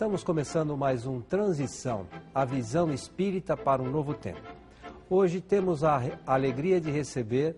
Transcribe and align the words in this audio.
Estamos 0.00 0.24
começando 0.24 0.74
mais 0.78 1.04
um 1.04 1.20
Transição, 1.20 2.06
a 2.34 2.42
visão 2.42 2.90
espírita 2.90 3.54
para 3.54 3.82
um 3.82 3.90
novo 3.90 4.14
tempo. 4.14 4.40
Hoje 5.10 5.42
temos 5.42 5.84
a 5.84 6.00
alegria 6.26 6.80
de 6.80 6.90
receber 6.90 7.54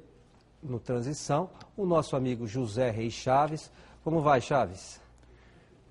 no 0.60 0.80
Transição 0.80 1.50
o 1.76 1.86
nosso 1.86 2.16
amigo 2.16 2.44
José 2.44 2.90
Reis 2.90 3.12
Chaves. 3.12 3.70
Como 4.02 4.20
vai, 4.22 4.40
Chaves? 4.40 5.00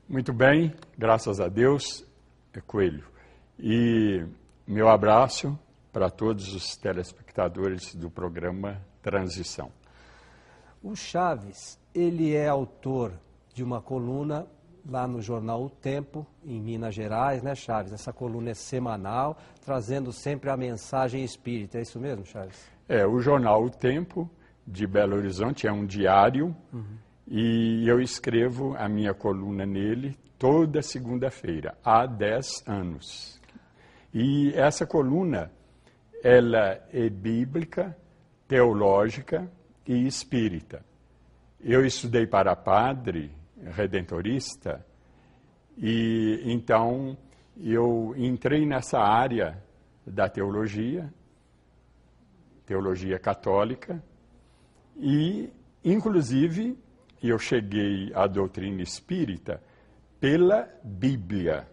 Muito 0.09 0.33
bem, 0.33 0.75
graças 0.97 1.39
a 1.39 1.47
Deus, 1.47 2.05
é 2.53 2.59
Coelho. 2.59 3.05
E 3.57 4.21
meu 4.67 4.89
abraço 4.89 5.57
para 5.93 6.09
todos 6.09 6.53
os 6.53 6.75
telespectadores 6.75 7.95
do 7.95 8.09
programa 8.09 8.85
Transição. 9.01 9.71
O 10.83 10.97
Chaves, 10.97 11.79
ele 11.95 12.35
é 12.35 12.49
autor 12.49 13.13
de 13.53 13.63
uma 13.63 13.81
coluna 13.81 14.45
lá 14.89 15.07
no 15.07 15.21
jornal 15.21 15.63
O 15.63 15.69
Tempo, 15.69 16.25
em 16.43 16.59
Minas 16.59 16.95
Gerais, 16.95 17.41
né, 17.43 17.55
Chaves? 17.55 17.93
Essa 17.93 18.11
coluna 18.11 18.51
é 18.51 18.53
semanal, 18.53 19.37
trazendo 19.63 20.11
sempre 20.11 20.49
a 20.49 20.57
mensagem 20.57 21.23
espírita. 21.23 21.77
É 21.77 21.81
isso 21.81 21.99
mesmo, 21.99 22.25
Chaves? 22.25 22.69
É, 22.87 23.05
o 23.05 23.19
jornal 23.19 23.63
O 23.63 23.69
Tempo, 23.69 24.29
de 24.65 24.85
Belo 24.85 25.15
Horizonte, 25.15 25.67
é 25.67 25.71
um 25.71 25.85
diário 25.85 26.55
uhum. 26.73 26.97
e 27.27 27.87
eu 27.87 28.01
escrevo 28.01 28.75
a 28.77 28.87
minha 28.87 29.13
coluna 29.13 29.65
nele 29.65 30.17
toda 30.37 30.81
segunda-feira, 30.81 31.77
há 31.83 32.05
10 32.05 32.63
anos. 32.67 33.39
E 34.13 34.51
essa 34.55 34.85
coluna, 34.85 35.51
ela 36.23 36.83
é 36.91 37.09
bíblica, 37.09 37.95
teológica 38.47 39.49
e 39.87 40.05
espírita. 40.05 40.83
Eu 41.63 41.85
estudei 41.85 42.25
para 42.25 42.55
padre 42.55 43.31
redentorista 43.63 44.85
e 45.77 46.41
então 46.45 47.17
eu 47.57 48.13
entrei 48.17 48.65
nessa 48.65 48.99
área 48.99 49.61
da 50.05 50.27
teologia, 50.27 51.11
teologia 52.65 53.19
católica, 53.19 54.03
e 54.97 55.49
inclusive 55.83 56.77
eu 57.21 57.37
cheguei 57.37 58.11
à 58.13 58.27
doutrina 58.27 58.81
espírita 58.81 59.61
pela 60.19 60.67
Bíblia. 60.83 61.67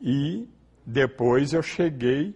E 0.00 0.48
depois 0.84 1.52
eu 1.52 1.62
cheguei 1.62 2.34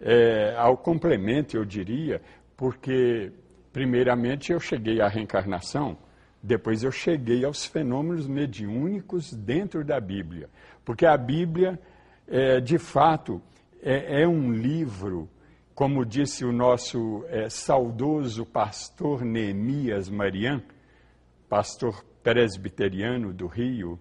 é, 0.00 0.54
ao 0.56 0.76
complemento, 0.76 1.56
eu 1.56 1.64
diria, 1.64 2.20
porque 2.56 3.32
primeiramente 3.72 4.52
eu 4.52 4.60
cheguei 4.60 5.00
à 5.00 5.08
reencarnação, 5.08 5.96
depois 6.44 6.82
eu 6.82 6.92
cheguei 6.92 7.42
aos 7.42 7.64
fenômenos 7.64 8.26
mediúnicos 8.26 9.32
dentro 9.32 9.82
da 9.82 9.98
Bíblia. 9.98 10.50
Porque 10.84 11.06
a 11.06 11.16
Bíblia, 11.16 11.80
é, 12.28 12.60
de 12.60 12.76
fato, 12.76 13.40
é, 13.82 14.20
é, 14.20 14.28
um 14.28 14.52
livro, 14.52 15.26
como 15.74 16.04
disse 16.04 16.44
o 16.44 16.52
nosso 16.52 17.24
é, 17.28 17.48
saudoso 17.48 18.44
pastor 18.44 19.24
Neemias 19.24 20.10
Marian, 20.10 20.62
pastor 21.48 22.04
presbiteriano 22.22 23.32
do 23.32 23.46
Rio, 23.46 23.98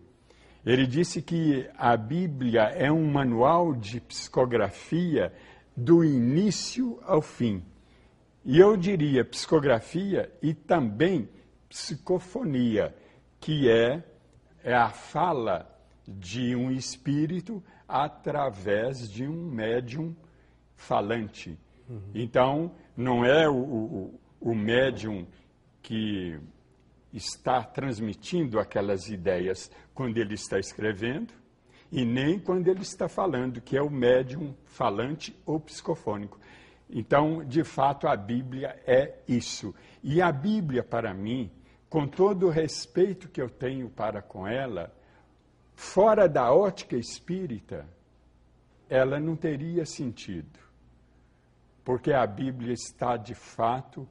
ele 0.65 0.85
disse 0.85 1.21
que 1.21 1.65
a 1.77 1.95
Bíblia 1.95 2.63
é 2.75 2.91
um 2.91 3.09
manual 3.09 3.73
de 3.73 4.01
psicografia 4.01 5.31
do 5.77 6.03
início 6.03 6.99
ao 7.05 7.21
fim. 7.21 7.63
E 8.43 8.59
eu 8.59 8.75
diria 8.75 9.23
psicografia 9.23 10.29
e 10.41 10.53
também 10.53 11.29
psicofonia, 11.73 12.95
que 13.39 13.67
é, 13.67 14.03
é 14.63 14.75
a 14.75 14.89
fala 14.89 15.67
de 16.07 16.55
um 16.55 16.69
espírito 16.69 17.63
através 17.87 19.09
de 19.09 19.27
um 19.27 19.49
médium 19.49 20.15
falante. 20.75 21.57
Uhum. 21.89 22.11
Então, 22.13 22.71
não 22.95 23.25
é 23.25 23.49
o, 23.49 23.55
o, 23.55 24.19
o 24.39 24.53
médium 24.53 25.25
que 25.81 26.39
está 27.11 27.63
transmitindo 27.63 28.59
aquelas 28.59 29.09
ideias 29.09 29.71
quando 29.95 30.19
ele 30.19 30.35
está 30.35 30.59
escrevendo, 30.59 31.33
e 31.91 32.05
nem 32.05 32.39
quando 32.39 32.67
ele 32.67 32.81
está 32.81 33.09
falando, 33.09 33.61
que 33.61 33.75
é 33.75 33.81
o 33.81 33.89
médium 33.89 34.53
falante 34.65 35.35
ou 35.43 35.59
psicofônico. 35.59 36.39
Então, 36.87 37.43
de 37.43 37.63
fato, 37.63 38.07
a 38.07 38.15
Bíblia 38.15 38.79
é 38.85 39.15
isso. 39.27 39.73
E 40.03 40.21
a 40.21 40.31
Bíblia, 40.31 40.83
para 40.83 41.13
mim, 41.13 41.51
com 41.93 42.07
todo 42.07 42.47
o 42.47 42.49
respeito 42.49 43.29
que 43.29 43.39
eu 43.39 43.47
tenho 43.47 43.87
para 43.87 44.19
com 44.19 44.47
ela, 44.47 44.91
fora 45.75 46.27
da 46.27 46.51
ótica 46.51 46.97
espírita, 46.97 47.87
ela 48.89 49.19
não 49.19 49.35
teria 49.35 49.85
sentido. 49.85 50.59
Porque 51.85 52.11
a 52.11 52.25
Bíblia 52.25 52.73
está, 52.73 53.15
de 53.15 53.35
fato, 53.35 54.09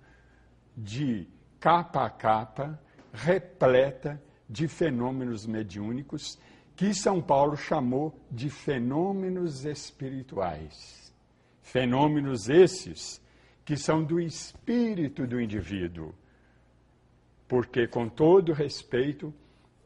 de 0.77 1.27
capa 1.59 2.07
a 2.07 2.11
capa, 2.11 2.81
repleta 3.13 4.23
de 4.49 4.69
fenômenos 4.69 5.45
mediúnicos 5.45 6.39
que 6.77 6.95
São 6.95 7.21
Paulo 7.21 7.57
chamou 7.57 8.17
de 8.31 8.49
fenômenos 8.49 9.65
espirituais. 9.65 11.13
Fenômenos 11.63 12.49
esses 12.49 13.21
que 13.65 13.77
são 13.77 14.05
do 14.05 14.21
espírito 14.21 15.27
do 15.27 15.41
indivíduo 15.41 16.15
porque, 17.53 17.87
com 17.87 18.09
todo 18.09 18.55
respeito, 18.55 19.31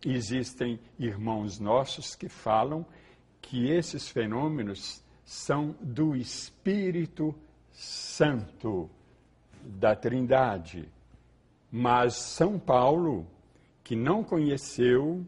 existem 0.04 0.78
irmãos 1.00 1.58
nossos 1.58 2.14
que 2.14 2.28
falam 2.28 2.86
que 3.42 3.68
esses 3.68 4.08
fenômenos 4.08 5.02
são 5.24 5.74
do 5.80 6.14
Espírito 6.14 7.34
Santo 7.72 8.88
da 9.64 9.96
Trindade. 9.96 10.88
Mas 11.68 12.14
São 12.14 12.56
Paulo, 12.56 13.26
que 13.82 13.96
não 13.96 14.22
conheceu 14.22 15.26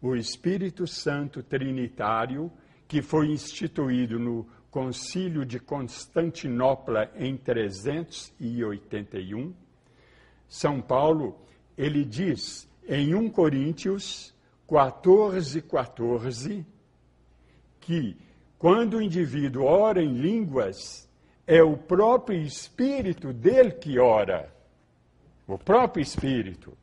o 0.00 0.14
Espírito 0.14 0.86
Santo 0.86 1.42
Trinitário, 1.42 2.48
que 2.86 3.02
foi 3.02 3.26
instituído 3.26 4.20
no 4.20 4.46
Concílio 4.70 5.44
de 5.44 5.58
Constantinopla 5.58 7.10
em 7.16 7.36
381, 7.36 9.52
São 10.48 10.80
Paulo 10.80 11.42
ele 11.76 12.04
diz 12.04 12.68
em 12.88 13.14
1 13.14 13.30
Coríntios 13.30 14.34
14, 14.68 15.62
14, 15.62 16.66
que 17.80 18.16
quando 18.58 18.98
o 18.98 19.02
indivíduo 19.02 19.64
ora 19.64 20.02
em 20.02 20.12
línguas, 20.12 21.08
é 21.46 21.62
o 21.62 21.76
próprio 21.76 22.40
Espírito 22.40 23.32
dele 23.32 23.72
que 23.72 23.98
ora. 23.98 24.54
O 25.46 25.58
próprio 25.58 26.02
Espírito. 26.02 26.76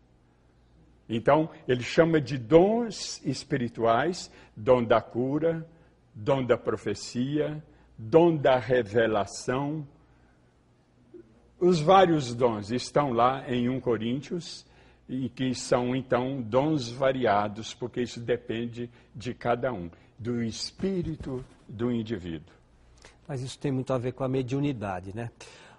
Então, 1.08 1.50
ele 1.68 1.82
chama 1.82 2.22
de 2.22 2.38
dons 2.38 3.20
espirituais, 3.26 4.30
dom 4.56 4.84
da 4.84 5.02
cura, 5.02 5.68
dom 6.14 6.44
da 6.44 6.58
profecia, 6.58 7.64
dom 7.98 8.36
da 8.36 8.60
revelação. 8.60 9.88
Os 11.60 11.80
vários 11.80 12.36
dons 12.36 12.72
estão 12.72 13.12
lá 13.12 13.44
em 13.50 13.70
1 13.70 13.80
Coríntios 13.80 14.66
e 15.10 15.28
que 15.28 15.56
são 15.56 15.96
então 15.96 16.40
dons 16.40 16.90
variados, 16.92 17.74
porque 17.74 18.02
isso 18.02 18.20
depende 18.20 18.92
de 19.16 19.34
cada 19.34 19.74
um, 19.74 19.90
do 20.20 20.44
espírito 20.44 21.44
do 21.68 21.92
indivíduo. 21.92 22.54
Mas 23.28 23.42
isso 23.42 23.58
tem 23.58 23.72
muito 23.72 23.92
a 23.92 23.98
ver 23.98 24.14
com 24.14 24.24
a 24.24 24.30
mediunidade, 24.30 25.16
né? 25.16 25.32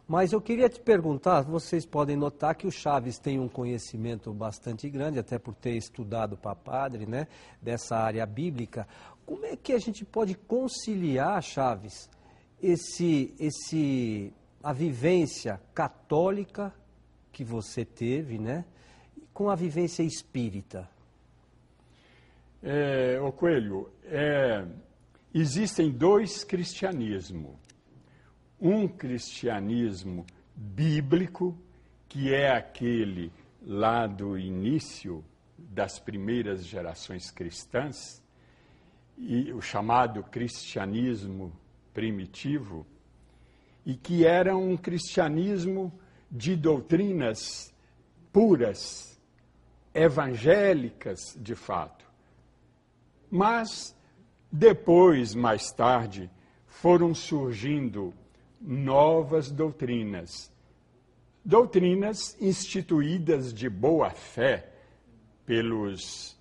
Mas 0.06 0.32
eu 0.32 0.40
queria 0.40 0.68
te 0.68 0.80
perguntar, 0.80 1.42
vocês 1.42 1.86
podem 1.86 2.16
notar 2.16 2.56
que 2.56 2.66
o 2.66 2.70
Chaves 2.72 3.20
tem 3.20 3.38
um 3.38 3.48
conhecimento 3.48 4.32
bastante 4.32 4.90
grande, 4.90 5.20
até 5.20 5.38
por 5.38 5.54
ter 5.54 5.76
estudado 5.76 6.36
para 6.36 6.56
padre, 6.56 7.06
né, 7.06 7.28
dessa 7.62 7.96
área 7.96 8.26
bíblica. 8.26 8.88
Como 9.24 9.46
é 9.46 9.54
que 9.54 9.72
a 9.72 9.78
gente 9.78 10.04
pode 10.04 10.34
conciliar, 10.34 11.40
Chaves, 11.40 12.10
esse, 12.60 13.32
esse, 13.38 14.32
a 14.64 14.72
vivência 14.72 15.60
católica 15.72 16.74
que 17.30 17.44
você 17.44 17.84
teve, 17.84 18.36
né, 18.36 18.64
com 19.40 19.48
a 19.48 19.54
vivência 19.54 20.02
espírita? 20.02 20.86
É, 22.62 23.18
o 23.22 23.32
Coelho, 23.32 23.90
é, 24.04 24.66
existem 25.32 25.90
dois 25.90 26.44
cristianismos. 26.44 27.56
Um 28.60 28.86
cristianismo 28.86 30.26
bíblico, 30.54 31.56
que 32.06 32.34
é 32.34 32.54
aquele 32.54 33.32
lá 33.62 34.06
do 34.06 34.36
início 34.36 35.24
das 35.56 35.98
primeiras 35.98 36.66
gerações 36.66 37.30
cristãs, 37.30 38.22
e 39.16 39.54
o 39.54 39.62
chamado 39.62 40.22
cristianismo 40.22 41.50
primitivo, 41.94 42.86
e 43.86 43.94
que 43.96 44.26
era 44.26 44.54
um 44.54 44.76
cristianismo 44.76 45.90
de 46.30 46.54
doutrinas 46.54 47.74
puras, 48.30 49.09
evangélicas 49.94 51.36
de 51.38 51.54
fato. 51.54 52.04
Mas 53.30 53.94
Depois, 54.52 55.32
mais 55.34 55.70
tarde, 55.70 56.28
foram 56.66 57.14
surgindo 57.14 58.12
novas 58.60 59.48
doutrinas. 59.50 60.52
Doutrinas 61.44 62.36
instituídas 62.40 63.54
de 63.54 63.68
boa 63.68 64.10
fé 64.10 64.68
pelos 65.46 66.36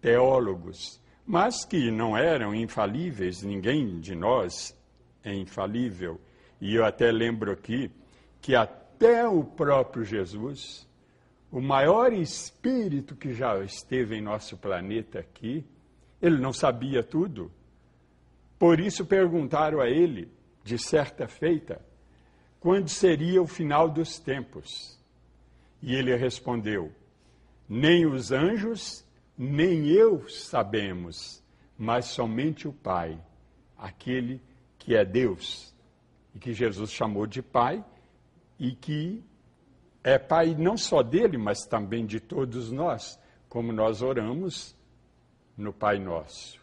teólogos, 0.00 1.00
mas 1.24 1.64
que 1.64 1.90
não 1.90 2.16
eram 2.16 2.54
infalíveis, 2.54 3.42
ninguém 3.42 4.00
de 4.00 4.14
nós 4.16 4.76
é 5.22 5.32
infalível. 5.32 6.20
E 6.60 6.74
eu 6.74 6.84
até 6.84 7.10
lembro 7.12 7.52
aqui 7.52 7.90
que 8.40 8.54
até 8.54 9.26
o 9.26 9.44
próprio 9.44 10.04
Jesus, 10.04 10.88
o 11.54 11.60
maior 11.60 12.12
espírito 12.12 13.14
que 13.14 13.32
já 13.32 13.56
esteve 13.62 14.16
em 14.16 14.20
nosso 14.20 14.56
planeta 14.56 15.20
aqui, 15.20 15.64
ele 16.20 16.36
não 16.36 16.52
sabia 16.52 17.00
tudo. 17.00 17.48
Por 18.58 18.80
isso 18.80 19.06
perguntaram 19.06 19.80
a 19.80 19.88
ele, 19.88 20.28
de 20.64 20.76
certa 20.76 21.28
feita, 21.28 21.80
quando 22.58 22.88
seria 22.88 23.40
o 23.40 23.46
final 23.46 23.88
dos 23.88 24.18
tempos. 24.18 24.98
E 25.80 25.94
ele 25.94 26.16
respondeu: 26.16 26.90
Nem 27.68 28.04
os 28.04 28.32
anjos, 28.32 29.04
nem 29.38 29.86
eu 29.86 30.28
sabemos, 30.28 31.40
mas 31.78 32.06
somente 32.06 32.66
o 32.66 32.72
Pai, 32.72 33.16
aquele 33.78 34.42
que 34.76 34.96
é 34.96 35.04
Deus, 35.04 35.72
e 36.34 36.40
que 36.40 36.52
Jesus 36.52 36.90
chamou 36.90 37.28
de 37.28 37.40
Pai, 37.40 37.84
e 38.58 38.72
que 38.72 39.22
é 40.04 40.18
Pai 40.18 40.54
não 40.54 40.76
só 40.76 41.02
dele, 41.02 41.38
mas 41.38 41.64
também 41.64 42.04
de 42.04 42.20
todos 42.20 42.70
nós, 42.70 43.18
como 43.48 43.72
nós 43.72 44.02
oramos 44.02 44.76
no 45.56 45.72
Pai 45.72 45.98
Nosso. 45.98 46.60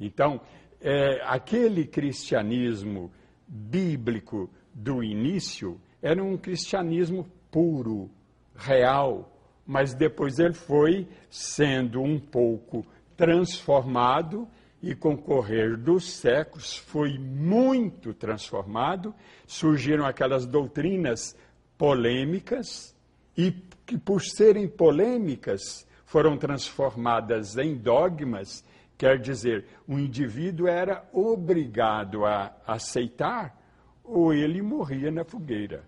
Então, 0.00 0.40
é, 0.80 1.20
aquele 1.24 1.86
cristianismo 1.86 3.12
bíblico 3.46 4.48
do 4.72 5.04
início 5.04 5.78
era 6.00 6.22
um 6.22 6.38
cristianismo 6.38 7.26
puro, 7.50 8.10
real, 8.54 9.30
mas 9.66 9.92
depois 9.92 10.38
ele 10.38 10.54
foi 10.54 11.06
sendo 11.28 12.00
um 12.00 12.18
pouco 12.18 12.86
transformado 13.16 14.48
e 14.82 14.94
com 14.94 15.14
o 15.14 15.18
correr 15.18 15.76
dos 15.76 16.08
séculos 16.10 16.76
foi 16.76 17.18
muito 17.18 18.14
transformado. 18.14 19.14
Surgiram 19.46 20.06
aquelas 20.06 20.46
doutrinas 20.46 21.36
polêmicas 21.78 22.94
e 23.36 23.52
que, 23.86 23.96
por 23.96 24.20
serem 24.20 24.68
polêmicas, 24.68 25.86
foram 26.04 26.36
transformadas 26.36 27.56
em 27.56 27.76
dogmas. 27.76 28.62
Quer 28.98 29.18
dizer, 29.18 29.64
o 29.86 29.98
indivíduo 29.98 30.66
era 30.66 31.08
obrigado 31.12 32.26
a 32.26 32.54
aceitar 32.66 33.56
ou 34.04 34.34
ele 34.34 34.60
morria 34.60 35.10
na 35.10 35.24
fogueira. 35.24 35.84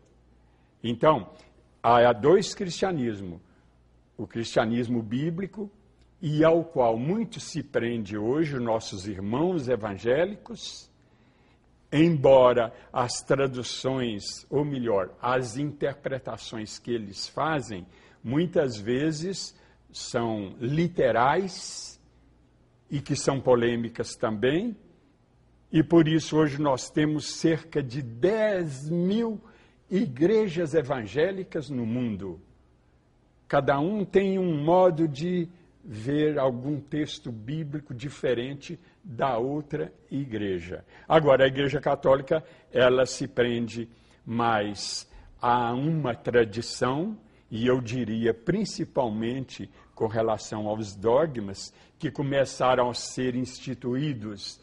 Então, 0.83 1.31
há 1.83 2.13
dois 2.13 2.55
cristianismos 2.55 3.41
o 4.21 4.27
cristianismo 4.27 5.03
bíblico 5.03 5.71
e 6.21 6.45
ao 6.45 6.63
qual 6.63 6.99
muito 6.99 7.41
se 7.41 7.63
prende 7.63 8.19
hoje 8.19 8.59
nossos 8.59 9.09
irmãos 9.09 9.67
evangélicos, 9.67 10.90
embora 11.93 12.73
as 12.93 13.23
traduções, 13.23 14.47
ou 14.49 14.65
melhor, 14.65 15.11
as 15.21 15.57
interpretações 15.57 16.79
que 16.79 16.93
eles 16.93 17.29
fazem, 17.29 17.87
muitas 18.23 18.77
vezes 18.77 19.55
são 19.93 20.55
literais 20.61 22.01
e 22.91 23.01
que 23.01 23.17
são 23.17 23.41
polêmicas 23.41 24.15
também, 24.15 24.77
e 25.73 25.83
por 25.83 26.09
isso 26.09 26.37
hoje 26.37 26.61
nós 26.61 26.91
temos 26.91 27.27
cerca 27.27 27.83
de 27.83 28.03
10 28.03 28.89
mil 28.91 29.41
igrejas 29.89 30.75
evangélicas 30.75 31.71
no 31.71 31.87
mundo. 31.87 32.41
Cada 33.47 33.79
um 33.79 34.05
tem 34.05 34.39
um 34.39 34.63
modo 34.63 35.07
de 35.09 35.49
ver 35.85 36.39
algum 36.39 36.81
texto 36.81 37.33
bíblico 37.33 37.95
diferente 37.95 38.79
da 39.03 39.39
outra 39.39 39.93
igreja. 40.11 40.85
Agora, 41.09 41.45
a 41.45 41.49
Igreja 41.49 41.81
Católica, 41.81 42.45
ela 42.73 43.07
se 43.07 43.27
prende 43.27 43.89
mais 44.25 45.09
a 45.41 45.73
uma 45.73 46.15
tradição, 46.15 47.17
e 47.51 47.67
eu 47.67 47.81
diria 47.81 48.33
principalmente 48.33 49.69
com 49.95 50.07
relação 50.07 50.69
aos 50.69 50.95
dogmas 50.95 51.73
que 51.99 52.11
começaram 52.11 52.89
a 52.89 52.95
ser 52.95 53.35
instituídos 53.35 54.61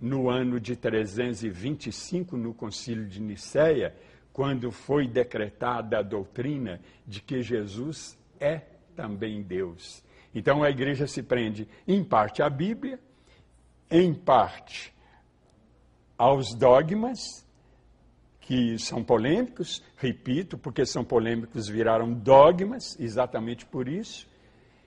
no 0.00 0.28
ano 0.28 0.58
de 0.58 0.76
325 0.76 2.36
no 2.36 2.54
Concílio 2.54 3.06
de 3.06 3.20
Nicéia, 3.20 3.94
quando 4.32 4.70
foi 4.70 5.06
decretada 5.06 5.98
a 5.98 6.02
doutrina 6.02 6.80
de 7.06 7.20
que 7.20 7.42
Jesus 7.42 8.18
é 8.38 8.62
também 8.94 9.42
Deus. 9.42 10.02
Então 10.34 10.62
a 10.62 10.70
igreja 10.70 11.06
se 11.06 11.22
prende 11.22 11.66
em 11.86 12.02
parte 12.04 12.42
à 12.42 12.48
Bíblia, 12.48 12.98
em 13.90 14.14
parte 14.14 14.94
aos 16.16 16.54
dogmas, 16.54 17.44
que 18.40 18.78
são 18.78 19.02
polêmicos, 19.02 19.82
repito, 19.96 20.58
porque 20.58 20.84
são 20.84 21.04
polêmicos, 21.04 21.68
viraram 21.68 22.12
dogmas, 22.12 22.98
exatamente 23.00 23.64
por 23.64 23.88
isso, 23.88 24.28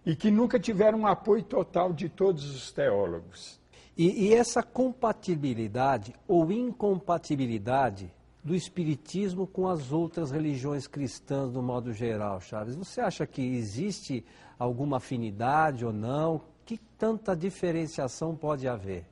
e 0.05 0.15
que 0.15 0.29
nunca 0.29 0.59
tiveram 0.59 0.99
um 0.99 1.07
apoio 1.07 1.43
total 1.43 1.91
de 1.91 2.07
todos 2.07 2.53
os 2.53 2.71
teólogos. 2.71 3.59
E, 3.97 4.27
e 4.27 4.33
essa 4.33 4.61
compatibilidade 4.61 6.13
ou 6.27 6.51
incompatibilidade 6.51 8.11
do 8.43 8.53
espiritismo 8.53 9.47
com 9.47 9.67
as 9.67 9.91
outras 9.91 10.29
religiões 10.29 10.85
cristãs 10.85 11.53
no 11.53 11.63
modo 11.63 11.93
geral, 11.93 12.41
Chaves? 12.41 12.75
Você 12.75 12.99
acha 12.99 13.25
que 13.25 13.41
existe 13.41 14.25
alguma 14.59 14.97
afinidade 14.97 15.85
ou 15.85 15.93
não? 15.93 16.41
Que 16.65 16.77
tanta 16.97 17.35
diferenciação 17.35 18.35
pode 18.35 18.67
haver? 18.67 19.05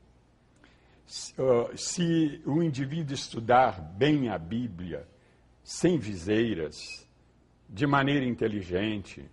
Se 1.06 2.42
o 2.46 2.64
indivíduo 2.64 3.14
estudar 3.14 3.82
bem 3.82 4.30
a 4.30 4.38
Bíblia, 4.38 5.08
sem 5.64 5.98
viseiras, 5.98 7.06
de 7.68 7.86
maneira 7.86 8.26
inteligente, 8.26 9.30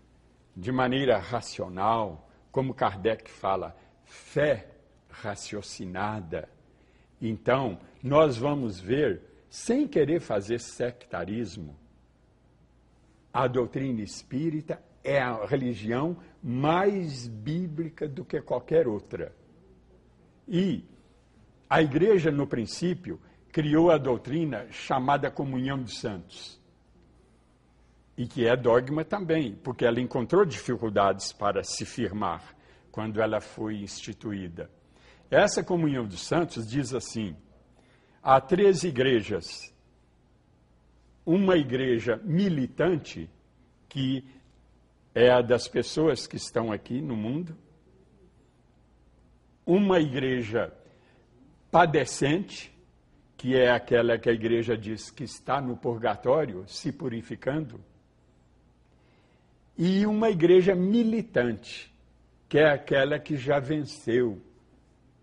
de 0.56 0.72
maneira 0.72 1.18
racional, 1.18 2.28
como 2.50 2.74
Kardec 2.74 3.30
fala, 3.30 3.76
fé 4.04 4.68
raciocinada, 5.08 6.48
então 7.20 7.78
nós 8.02 8.36
vamos 8.36 8.80
ver 8.80 9.22
sem 9.48 9.86
querer 9.86 10.20
fazer 10.20 10.60
sectarismo, 10.60 11.76
a 13.32 13.46
doutrina 13.46 14.02
espírita 14.02 14.82
é 15.08 15.22
a 15.22 15.46
religião 15.46 16.16
mais 16.42 17.26
bíblica 17.26 18.06
do 18.06 18.24
que 18.24 18.40
qualquer 18.42 18.86
outra. 18.86 19.34
E 20.46 20.84
a 21.68 21.80
igreja, 21.80 22.30
no 22.30 22.46
princípio, 22.46 23.20
criou 23.50 23.90
a 23.90 23.96
doutrina 23.96 24.66
chamada 24.70 25.30
comunhão 25.30 25.82
dos 25.82 25.98
santos. 25.98 26.60
E 28.16 28.26
que 28.26 28.46
é 28.46 28.56
dogma 28.56 29.04
também, 29.04 29.54
porque 29.54 29.84
ela 29.84 30.00
encontrou 30.00 30.44
dificuldades 30.44 31.32
para 31.32 31.62
se 31.62 31.86
firmar 31.86 32.54
quando 32.90 33.20
ela 33.20 33.40
foi 33.40 33.76
instituída. 33.76 34.70
Essa 35.30 35.62
comunhão 35.62 36.06
dos 36.06 36.20
santos 36.20 36.66
diz 36.66 36.92
assim: 36.92 37.34
há 38.22 38.40
três 38.40 38.82
igrejas. 38.82 39.72
Uma 41.24 41.56
igreja 41.56 42.20
militante, 42.24 43.30
que 43.88 44.24
é 45.18 45.30
a 45.32 45.42
das 45.42 45.66
pessoas 45.66 46.28
que 46.28 46.36
estão 46.36 46.70
aqui 46.70 47.00
no 47.00 47.16
mundo. 47.16 47.56
Uma 49.66 49.98
igreja 49.98 50.72
padecente, 51.72 52.72
que 53.36 53.56
é 53.56 53.68
aquela 53.68 54.16
que 54.16 54.30
a 54.30 54.32
igreja 54.32 54.78
diz 54.78 55.10
que 55.10 55.24
está 55.24 55.60
no 55.60 55.76
purgatório, 55.76 56.64
se 56.68 56.92
purificando. 56.92 57.80
E 59.76 60.06
uma 60.06 60.30
igreja 60.30 60.76
militante, 60.76 61.92
que 62.48 62.58
é 62.58 62.70
aquela 62.70 63.18
que 63.18 63.36
já 63.36 63.58
venceu, 63.58 64.40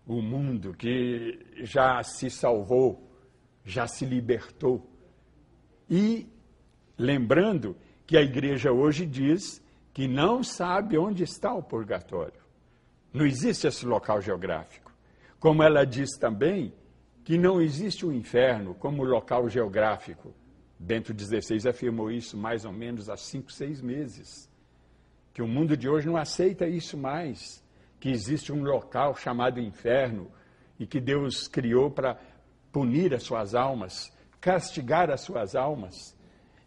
o 0.06 0.20
mundo, 0.20 0.74
que 0.74 1.38
já 1.62 2.02
se 2.02 2.28
salvou, 2.28 3.10
já 3.64 3.86
se 3.86 4.04
libertou. 4.04 4.86
E 5.88 6.26
lembrando 6.98 7.74
que 8.06 8.14
a 8.14 8.20
igreja 8.20 8.70
hoje 8.70 9.06
diz 9.06 9.64
que 9.96 10.06
não 10.06 10.42
sabe 10.42 10.98
onde 10.98 11.22
está 11.22 11.54
o 11.54 11.62
purgatório. 11.62 12.38
Não 13.14 13.24
existe 13.24 13.66
esse 13.66 13.86
local 13.86 14.20
geográfico. 14.20 14.92
Como 15.40 15.62
ela 15.62 15.86
diz 15.86 16.18
também 16.18 16.74
que 17.24 17.38
não 17.38 17.62
existe 17.62 18.04
o 18.04 18.12
inferno 18.12 18.74
como 18.74 19.02
local 19.02 19.48
geográfico. 19.48 20.34
Bento 20.78 21.14
XVI 21.18 21.70
afirmou 21.70 22.10
isso 22.10 22.36
mais 22.36 22.66
ou 22.66 22.72
menos 22.72 23.08
há 23.08 23.16
cinco, 23.16 23.50
seis 23.50 23.80
meses. 23.80 24.50
Que 25.32 25.40
o 25.40 25.48
mundo 25.48 25.74
de 25.78 25.88
hoje 25.88 26.06
não 26.06 26.18
aceita 26.18 26.68
isso 26.68 26.98
mais 26.98 27.64
que 27.98 28.10
existe 28.10 28.52
um 28.52 28.62
local 28.62 29.16
chamado 29.16 29.58
inferno 29.58 30.30
e 30.78 30.86
que 30.86 31.00
Deus 31.00 31.48
criou 31.48 31.90
para 31.90 32.20
punir 32.70 33.14
as 33.14 33.22
suas 33.22 33.54
almas, 33.54 34.12
castigar 34.42 35.10
as 35.10 35.22
suas 35.22 35.56
almas. 35.56 36.14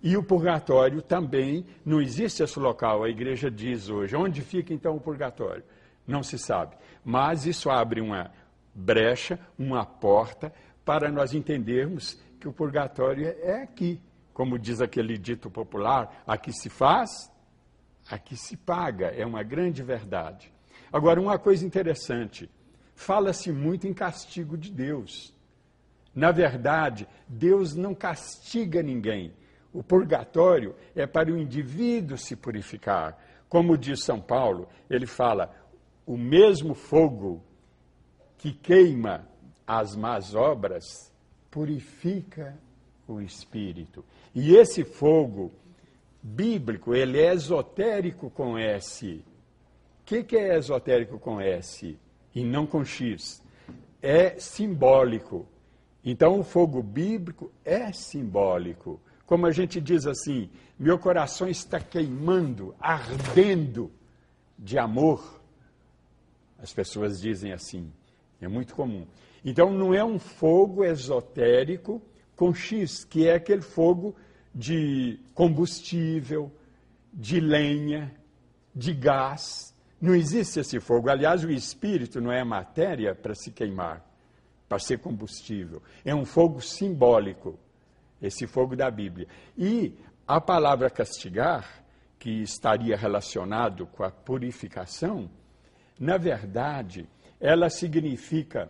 E 0.01 0.15
o 0.15 0.23
purgatório 0.23 1.01
também 1.01 1.65
não 1.85 2.01
existe 2.01 2.41
esse 2.41 2.57
local, 2.57 3.03
a 3.03 3.09
igreja 3.09 3.51
diz 3.51 3.89
hoje. 3.89 4.15
Onde 4.15 4.41
fica 4.41 4.73
então 4.73 4.95
o 4.95 5.01
purgatório? 5.01 5.63
Não 6.07 6.23
se 6.23 6.37
sabe. 6.37 6.75
Mas 7.03 7.45
isso 7.45 7.69
abre 7.69 7.99
uma 7.99 8.31
brecha, 8.73 9.37
uma 9.57 9.85
porta, 9.85 10.53
para 10.85 11.11
nós 11.11 11.33
entendermos 11.33 12.19
que 12.39 12.47
o 12.47 12.53
purgatório 12.53 13.27
é 13.27 13.61
aqui. 13.63 14.01
Como 14.33 14.57
diz 14.57 14.79
aquele 14.79 15.17
dito 15.17 15.49
popular, 15.49 16.23
aqui 16.25 16.53
se 16.53 16.69
faz, 16.69 17.29
aqui 18.09 18.37
se 18.37 18.55
paga. 18.55 19.07
É 19.07 19.25
uma 19.25 19.43
grande 19.43 19.83
verdade. 19.83 20.51
Agora, 20.93 21.19
uma 21.19 21.37
coisa 21.37 21.65
interessante: 21.65 22.49
fala-se 22.95 23.51
muito 23.51 23.85
em 23.85 23.93
castigo 23.93 24.57
de 24.57 24.71
Deus. 24.71 25.35
Na 26.15 26.31
verdade, 26.31 27.07
Deus 27.27 27.75
não 27.75 27.93
castiga 27.93 28.81
ninguém. 28.81 29.33
O 29.73 29.83
purgatório 29.83 30.75
é 30.95 31.05
para 31.05 31.31
o 31.31 31.37
indivíduo 31.37 32.17
se 32.17 32.35
purificar. 32.35 33.17
Como 33.47 33.77
diz 33.77 34.03
São 34.03 34.19
Paulo, 34.19 34.67
ele 34.89 35.05
fala: 35.05 35.53
o 36.05 36.17
mesmo 36.17 36.73
fogo 36.73 37.43
que 38.37 38.51
queima 38.51 39.27
as 39.67 39.95
más 39.95 40.33
obras 40.33 41.13
purifica 41.51 42.57
o 43.07 43.21
espírito. 43.21 44.03
E 44.33 44.55
esse 44.55 44.83
fogo 44.83 45.51
bíblico, 46.21 46.95
ele 46.95 47.19
é 47.19 47.33
esotérico 47.33 48.29
com 48.29 48.57
S. 48.57 49.23
O 50.01 50.05
que, 50.05 50.23
que 50.23 50.37
é 50.37 50.57
esotérico 50.57 51.19
com 51.19 51.39
S 51.39 51.97
e 52.33 52.43
não 52.43 52.65
com 52.65 52.83
X? 52.83 53.43
É 54.01 54.39
simbólico. 54.39 55.45
Então, 56.03 56.39
o 56.39 56.43
fogo 56.43 56.81
bíblico 56.81 57.51
é 57.63 57.91
simbólico. 57.91 58.99
Como 59.29 59.45
a 59.45 59.51
gente 59.51 59.79
diz 59.79 60.07
assim, 60.07 60.49
meu 60.79 60.97
coração 60.97 61.47
está 61.47 61.79
queimando, 61.79 62.73
ardendo 62.79 63.91
de 64.57 64.79
amor. 64.79 65.39
As 66.57 66.73
pessoas 66.73 67.21
dizem 67.21 67.53
assim, 67.53 67.93
é 68.41 68.47
muito 68.47 68.73
comum. 68.73 69.05
Então, 69.45 69.71
não 69.71 69.93
é 69.93 70.03
um 70.03 70.17
fogo 70.17 70.83
esotérico 70.83 72.01
com 72.35 72.51
X, 72.55 73.03
que 73.03 73.27
é 73.27 73.35
aquele 73.35 73.61
fogo 73.61 74.15
de 74.53 75.19
combustível, 75.35 76.51
de 77.13 77.39
lenha, 77.39 78.11
de 78.73 78.95
gás. 78.95 79.75
Não 80.01 80.15
existe 80.15 80.59
esse 80.59 80.79
fogo. 80.79 81.07
Aliás, 81.07 81.43
o 81.43 81.51
espírito 81.51 82.19
não 82.19 82.31
é 82.31 82.43
matéria 82.43 83.13
para 83.13 83.35
se 83.35 83.51
queimar, 83.51 84.03
para 84.67 84.79
ser 84.79 84.97
combustível. 84.97 85.83
É 86.03 86.15
um 86.15 86.25
fogo 86.25 86.59
simbólico 86.61 87.59
esse 88.21 88.47
fogo 88.47 88.75
da 88.75 88.89
Bíblia. 88.89 89.27
E 89.57 89.93
a 90.27 90.39
palavra 90.39 90.89
castigar, 90.89 91.83
que 92.17 92.41
estaria 92.41 92.97
relacionado 92.97 93.87
com 93.87 94.03
a 94.03 94.11
purificação, 94.11 95.29
na 95.99 96.17
verdade, 96.17 97.07
ela 97.39 97.69
significa 97.69 98.69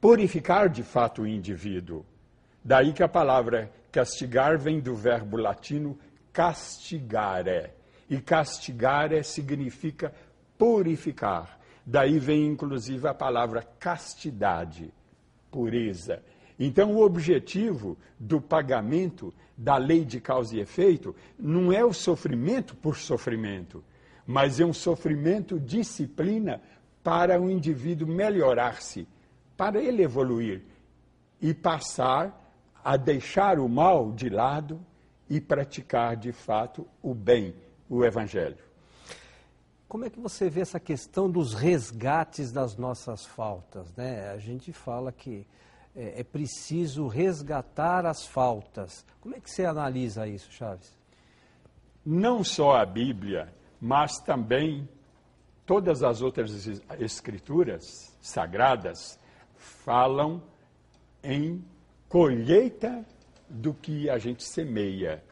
purificar 0.00 0.68
de 0.68 0.82
fato 0.82 1.22
o 1.22 1.26
indivíduo. 1.26 2.04
Daí 2.62 2.92
que 2.92 3.02
a 3.02 3.08
palavra 3.08 3.72
castigar 3.90 4.58
vem 4.58 4.80
do 4.80 4.94
verbo 4.94 5.36
latino 5.36 5.98
castigare. 6.32 7.70
E 8.08 8.20
castigare 8.20 9.22
significa 9.22 10.12
purificar. 10.58 11.58
Daí 11.84 12.18
vem 12.18 12.46
inclusive 12.46 13.08
a 13.08 13.14
palavra 13.14 13.62
castidade, 13.78 14.92
pureza. 15.50 16.22
Então, 16.62 16.94
o 16.94 17.02
objetivo 17.02 17.96
do 18.18 18.38
pagamento 18.38 19.32
da 19.56 19.78
lei 19.78 20.04
de 20.04 20.20
causa 20.20 20.54
e 20.54 20.60
efeito 20.60 21.16
não 21.38 21.72
é 21.72 21.82
o 21.82 21.90
sofrimento 21.90 22.76
por 22.76 22.98
sofrimento, 22.98 23.82
mas 24.26 24.60
é 24.60 24.64
um 24.66 24.72
sofrimento 24.74 25.58
disciplina 25.58 26.60
para 27.02 27.40
o 27.40 27.50
indivíduo 27.50 28.06
melhorar-se, 28.06 29.08
para 29.56 29.82
ele 29.82 30.02
evoluir 30.02 30.62
e 31.40 31.54
passar 31.54 32.38
a 32.84 32.94
deixar 32.98 33.58
o 33.58 33.66
mal 33.66 34.12
de 34.12 34.28
lado 34.28 34.78
e 35.30 35.40
praticar 35.40 36.14
de 36.14 36.30
fato 36.30 36.86
o 37.02 37.14
bem, 37.14 37.54
o 37.88 38.04
evangelho. 38.04 38.58
Como 39.88 40.04
é 40.04 40.10
que 40.10 40.20
você 40.20 40.50
vê 40.50 40.60
essa 40.60 40.78
questão 40.78 41.30
dos 41.30 41.54
resgates 41.54 42.52
das 42.52 42.76
nossas 42.76 43.24
faltas? 43.24 43.94
Né? 43.96 44.28
A 44.28 44.36
gente 44.36 44.74
fala 44.74 45.10
que 45.10 45.46
é, 45.94 46.20
é 46.20 46.24
preciso 46.24 47.06
resgatar 47.06 48.06
as 48.06 48.26
faltas. 48.26 49.04
Como 49.20 49.34
é 49.34 49.40
que 49.40 49.50
você 49.50 49.64
analisa 49.64 50.26
isso, 50.26 50.50
Chaves? 50.52 50.96
Não 52.04 52.42
só 52.42 52.76
a 52.76 52.86
Bíblia, 52.86 53.52
mas 53.80 54.18
também 54.18 54.88
todas 55.66 56.02
as 56.02 56.22
outras 56.22 56.66
escrituras 56.98 58.16
sagradas 58.20 59.18
falam 59.56 60.42
em 61.22 61.64
colheita 62.08 63.04
do 63.48 63.74
que 63.74 64.08
a 64.08 64.18
gente 64.18 64.42
semeia. 64.42 65.22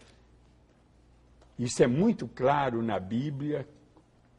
Isso 1.58 1.82
é 1.82 1.86
muito 1.86 2.28
claro 2.28 2.82
na 2.82 3.00
Bíblia. 3.00 3.66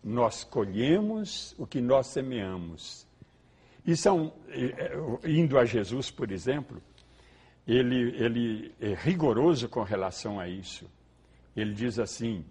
Nós 0.04 0.44
colhemos 0.44 1.54
o 1.58 1.68
que 1.68 1.82
nós 1.82 2.08
semeamos. 2.08 3.09
E 3.86 3.96
são, 3.96 4.34
indo 5.24 5.58
a 5.58 5.66
Jesus, 5.66 6.12
por 6.12 6.32
exemplo, 6.32 6.82
ele, 7.68 8.16
ele 8.24 8.76
é 8.80 8.94
rigoroso 8.94 9.70
com 9.70 9.84
relação 9.84 10.40
a 10.40 10.48
isso. 10.48 10.90
Ele 11.56 11.74
diz 11.74 12.00
assim: 12.00 12.46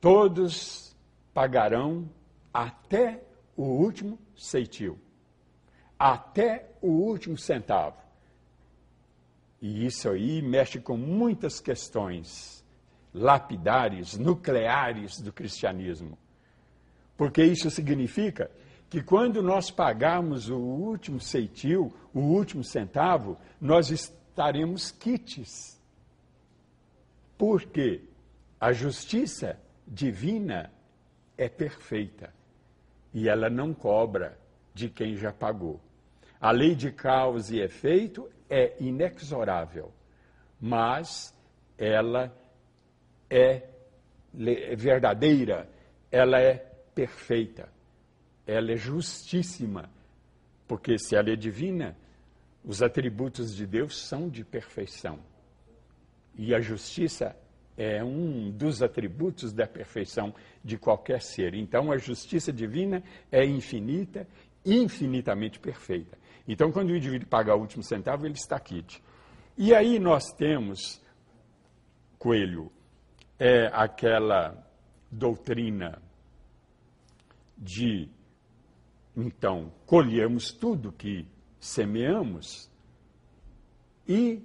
todos 0.00 0.96
pagarão 1.32 2.08
até 2.52 3.22
o 3.56 3.62
último 3.62 4.18
ceitil, 4.36 4.98
até 5.98 6.70
o 6.80 6.88
último 6.88 7.36
centavo. 7.36 7.96
E 9.60 9.86
isso 9.86 10.08
aí 10.10 10.42
mexe 10.42 10.78
com 10.78 10.96
muitas 10.96 11.60
questões 11.60 12.62
lapidares, 13.14 14.18
nucleares 14.18 15.20
do 15.20 15.32
cristianismo. 15.32 16.18
Porque 17.16 17.42
isso 17.42 17.70
significa 17.70 18.50
que 18.94 19.02
quando 19.02 19.42
nós 19.42 19.72
pagarmos 19.72 20.48
o 20.48 20.56
último 20.56 21.18
ceitil, 21.18 21.92
o 22.14 22.20
último 22.20 22.62
centavo, 22.62 23.36
nós 23.60 23.90
estaremos 23.90 24.92
quites. 24.92 25.82
Porque 27.36 28.02
a 28.60 28.72
justiça 28.72 29.58
divina 29.84 30.70
é 31.36 31.48
perfeita 31.48 32.32
e 33.12 33.28
ela 33.28 33.50
não 33.50 33.74
cobra 33.74 34.38
de 34.72 34.88
quem 34.88 35.16
já 35.16 35.32
pagou. 35.32 35.80
A 36.40 36.52
lei 36.52 36.76
de 36.76 36.92
causa 36.92 37.52
e 37.52 37.60
efeito 37.60 38.30
é 38.48 38.76
inexorável, 38.78 39.92
mas 40.60 41.34
ela 41.76 42.32
é 43.28 43.66
verdadeira, 44.76 45.68
ela 46.12 46.38
é 46.38 46.58
perfeita 46.94 47.74
ela 48.46 48.72
é 48.72 48.76
justíssima, 48.76 49.90
porque 50.66 50.98
se 50.98 51.16
ela 51.16 51.30
é 51.30 51.36
divina, 51.36 51.96
os 52.64 52.82
atributos 52.82 53.54
de 53.54 53.66
Deus 53.66 53.98
são 53.98 54.28
de 54.28 54.44
perfeição. 54.44 55.18
E 56.36 56.54
a 56.54 56.60
justiça 56.60 57.36
é 57.76 58.02
um 58.02 58.50
dos 58.50 58.82
atributos 58.82 59.52
da 59.52 59.66
perfeição 59.66 60.34
de 60.64 60.78
qualquer 60.78 61.20
ser. 61.20 61.54
Então, 61.54 61.90
a 61.90 61.98
justiça 61.98 62.52
divina 62.52 63.02
é 63.30 63.44
infinita, 63.44 64.26
infinitamente 64.64 65.58
perfeita. 65.58 66.16
Então, 66.46 66.70
quando 66.70 66.90
o 66.90 66.96
indivíduo 66.96 67.28
paga 67.28 67.54
o 67.54 67.60
último 67.60 67.82
centavo, 67.82 68.26
ele 68.26 68.34
está 68.34 68.58
quite. 68.58 69.02
E 69.56 69.74
aí 69.74 69.98
nós 69.98 70.32
temos, 70.32 71.00
Coelho, 72.18 72.70
é 73.38 73.66
aquela 73.72 74.56
doutrina 75.10 76.02
de 77.56 78.08
então, 79.16 79.72
colhemos 79.86 80.52
tudo 80.52 80.92
que 80.92 81.26
semeamos 81.60 82.70
e 84.08 84.42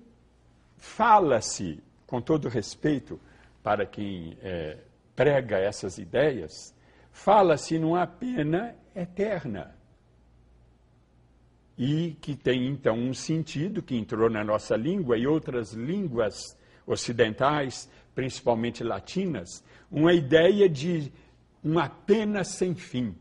fala-se, 0.78 1.84
com 2.06 2.22
todo 2.22 2.48
respeito 2.48 3.20
para 3.64 3.86
quem 3.86 4.38
é, 4.42 4.78
prega 5.16 5.58
essas 5.58 5.98
ideias, 5.98 6.74
fala-se 7.12 7.78
numa 7.80 8.06
pena 8.06 8.76
eterna. 8.96 9.76
E 11.78 12.16
que 12.22 12.36
tem 12.36 12.68
então 12.68 12.98
um 12.98 13.14
sentido 13.14 13.82
que 13.82 13.96
entrou 13.96 14.30
na 14.30 14.44
nossa 14.44 14.76
língua 14.76 15.18
e 15.18 15.26
outras 15.26 15.74
línguas 15.74 16.58
ocidentais, 16.86 17.90
principalmente 18.14 18.84
latinas, 18.84 19.64
uma 19.90 20.14
ideia 20.14 20.70
de 20.70 21.12
uma 21.64 21.90
pena 21.90 22.44
sem 22.44 22.76
fim, 22.76 23.16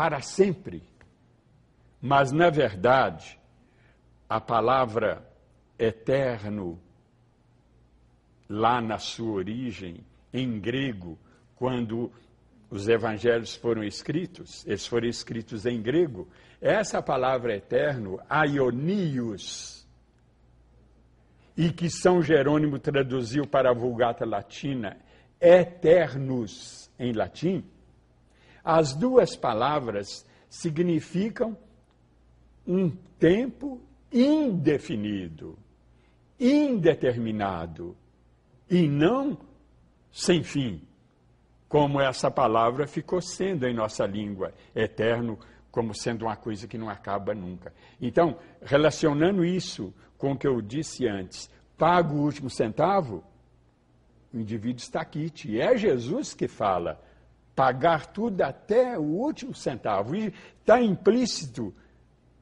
para 0.00 0.22
sempre. 0.22 0.82
Mas, 2.00 2.32
na 2.32 2.48
verdade, 2.48 3.38
a 4.26 4.40
palavra 4.40 5.22
eterno, 5.78 6.80
lá 8.48 8.80
na 8.80 8.96
sua 8.96 9.32
origem, 9.32 10.02
em 10.32 10.58
grego, 10.58 11.18
quando 11.54 12.10
os 12.70 12.88
evangelhos 12.88 13.54
foram 13.54 13.84
escritos, 13.84 14.66
eles 14.66 14.86
foram 14.86 15.06
escritos 15.06 15.66
em 15.66 15.82
grego, 15.82 16.26
essa 16.62 17.02
palavra 17.02 17.54
eterno, 17.54 18.18
aionios, 18.26 19.86
e 21.54 21.70
que 21.70 21.90
São 21.90 22.22
Jerônimo 22.22 22.78
traduziu 22.78 23.46
para 23.46 23.68
a 23.68 23.74
Vulgata 23.74 24.24
Latina, 24.24 24.96
eternos 25.38 26.90
em 26.98 27.12
latim, 27.12 27.62
as 28.64 28.94
duas 28.94 29.36
palavras 29.36 30.26
significam 30.48 31.56
um 32.66 32.90
tempo 33.18 33.80
indefinido, 34.12 35.58
indeterminado, 36.38 37.96
e 38.68 38.86
não 38.86 39.38
sem 40.12 40.42
fim, 40.42 40.82
como 41.68 42.00
essa 42.00 42.30
palavra 42.30 42.86
ficou 42.86 43.20
sendo 43.20 43.66
em 43.66 43.74
nossa 43.74 44.06
língua, 44.06 44.52
eterno, 44.74 45.38
como 45.70 45.94
sendo 45.94 46.24
uma 46.24 46.36
coisa 46.36 46.66
que 46.66 46.76
não 46.76 46.88
acaba 46.88 47.34
nunca. 47.34 47.72
Então, 48.00 48.38
relacionando 48.62 49.44
isso 49.44 49.94
com 50.18 50.32
o 50.32 50.36
que 50.36 50.46
eu 50.46 50.60
disse 50.60 51.06
antes, 51.06 51.48
paga 51.78 52.12
o 52.12 52.22
último 52.22 52.50
centavo, 52.50 53.22
o 54.32 54.38
indivíduo 54.38 54.78
está 54.78 55.04
quite. 55.04 55.50
E 55.50 55.60
é 55.60 55.76
Jesus 55.76 56.34
que 56.34 56.48
fala, 56.48 57.00
pagar 57.60 58.06
tudo 58.06 58.40
até 58.40 58.98
o 58.98 59.02
último 59.02 59.54
centavo. 59.54 60.16
E 60.16 60.32
está 60.60 60.80
implícito, 60.80 61.74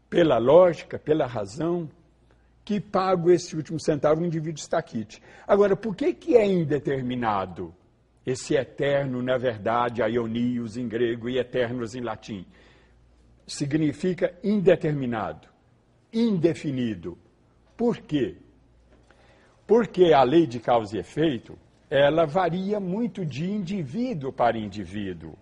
pela 0.09 0.39
lógica, 0.39 0.97
pela 0.97 1.27
razão, 1.27 1.91
que 2.65 2.79
pago 2.81 3.29
esse 3.29 3.57
último 3.57 3.81
centavo, 3.81 4.21
o 4.21 4.25
indivíduo 4.25 4.61
está 4.61 4.81
quite. 4.81 5.21
Agora, 5.45 5.75
por 5.75 5.97
que, 5.97 6.15
que 6.15 6.37
é 6.37 6.47
indeterminado? 6.47 7.75
Esse 8.25 8.55
eterno, 8.55 9.21
na 9.21 9.37
verdade, 9.37 10.05
aionios 10.05 10.77
em 10.77 10.87
grego 10.87 11.29
e 11.29 11.37
eternos 11.37 11.97
em 11.97 12.01
latim. 12.01 12.47
Significa 13.45 14.33
indeterminado, 14.45 15.49
indefinido. 16.13 17.19
Por 17.77 17.99
quê? 17.99 18.37
Porque 19.67 20.13
a 20.13 20.23
lei 20.23 20.47
de 20.47 20.61
causa 20.61 20.97
e 20.97 21.01
efeito, 21.01 21.59
ela 21.90 22.26
varia 22.26 22.78
muito 22.78 23.25
de 23.25 23.50
indivíduo 23.50 24.33
para 24.33 24.59
indivíduo. 24.59 25.35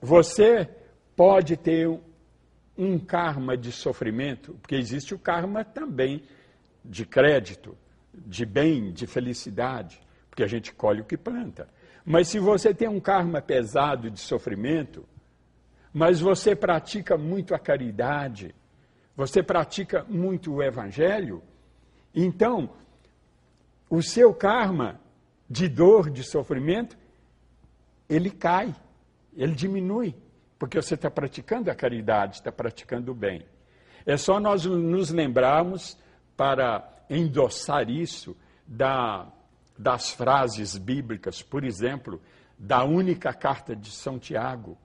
Você 0.00 0.68
pode 1.16 1.56
ter 1.56 1.88
um 2.76 2.98
karma 2.98 3.56
de 3.56 3.70
sofrimento, 3.70 4.54
porque 4.54 4.74
existe 4.74 5.14
o 5.14 5.18
karma 5.18 5.64
também 5.64 6.22
de 6.84 7.04
crédito, 7.04 7.76
de 8.14 8.44
bem, 8.44 8.92
de 8.92 9.06
felicidade, 9.06 10.00
porque 10.28 10.42
a 10.42 10.48
gente 10.48 10.72
colhe 10.72 11.00
o 11.00 11.04
que 11.04 11.16
planta. 11.16 11.68
Mas 12.04 12.28
se 12.28 12.38
você 12.38 12.74
tem 12.74 12.88
um 12.88 13.00
karma 13.00 13.40
pesado 13.40 14.10
de 14.10 14.18
sofrimento, 14.18 15.06
mas 15.92 16.20
você 16.20 16.56
pratica 16.56 17.16
muito 17.16 17.54
a 17.54 17.58
caridade, 17.58 18.54
você 19.16 19.42
pratica 19.42 20.04
muito 20.08 20.54
o 20.54 20.62
evangelho, 20.62 21.42
então 22.14 22.70
o 23.92 24.02
seu 24.02 24.32
karma 24.32 24.98
de 25.50 25.68
dor, 25.68 26.08
de 26.08 26.24
sofrimento, 26.24 26.96
ele 28.08 28.30
cai, 28.30 28.74
ele 29.36 29.54
diminui 29.54 30.14
porque 30.58 30.80
você 30.80 30.94
está 30.94 31.10
praticando 31.10 31.70
a 31.70 31.74
caridade, 31.74 32.36
está 32.36 32.50
praticando 32.50 33.12
o 33.12 33.14
bem. 33.14 33.44
É 34.06 34.16
só 34.16 34.40
nós 34.40 34.64
nos 34.64 35.10
lembrarmos 35.10 35.98
para 36.34 36.90
endossar 37.10 37.90
isso 37.90 38.34
da, 38.66 39.30
das 39.78 40.10
frases 40.10 40.78
bíblicas, 40.78 41.42
por 41.42 41.62
exemplo, 41.62 42.18
da 42.58 42.84
única 42.84 43.34
carta 43.34 43.76
de 43.76 43.90
São 43.90 44.18
Tiago 44.18 44.78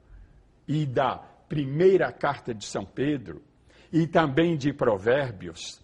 e 0.67 0.85
da 0.85 1.15
primeira 1.47 2.11
carta 2.11 2.53
de 2.53 2.65
São 2.65 2.83
Pedro 2.83 3.41
e 3.89 4.05
também 4.05 4.57
de 4.57 4.73
Provérbios. 4.73 5.79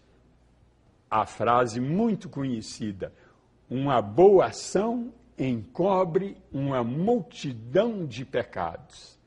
A 1.15 1.27
frase 1.27 1.79
muito 1.79 2.27
conhecida: 2.27 3.13
uma 3.69 4.01
boa 4.01 4.47
ação 4.47 5.13
encobre 5.37 6.35
uma 6.51 6.83
multidão 6.83 8.03
de 8.03 8.25
pecados. 8.25 9.19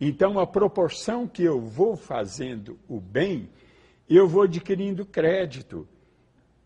Então, 0.00 0.38
a 0.38 0.46
proporção 0.46 1.26
que 1.26 1.42
eu 1.42 1.60
vou 1.60 1.96
fazendo 1.96 2.78
o 2.88 3.00
bem, 3.00 3.50
eu 4.08 4.28
vou 4.28 4.42
adquirindo 4.42 5.04
crédito, 5.04 5.88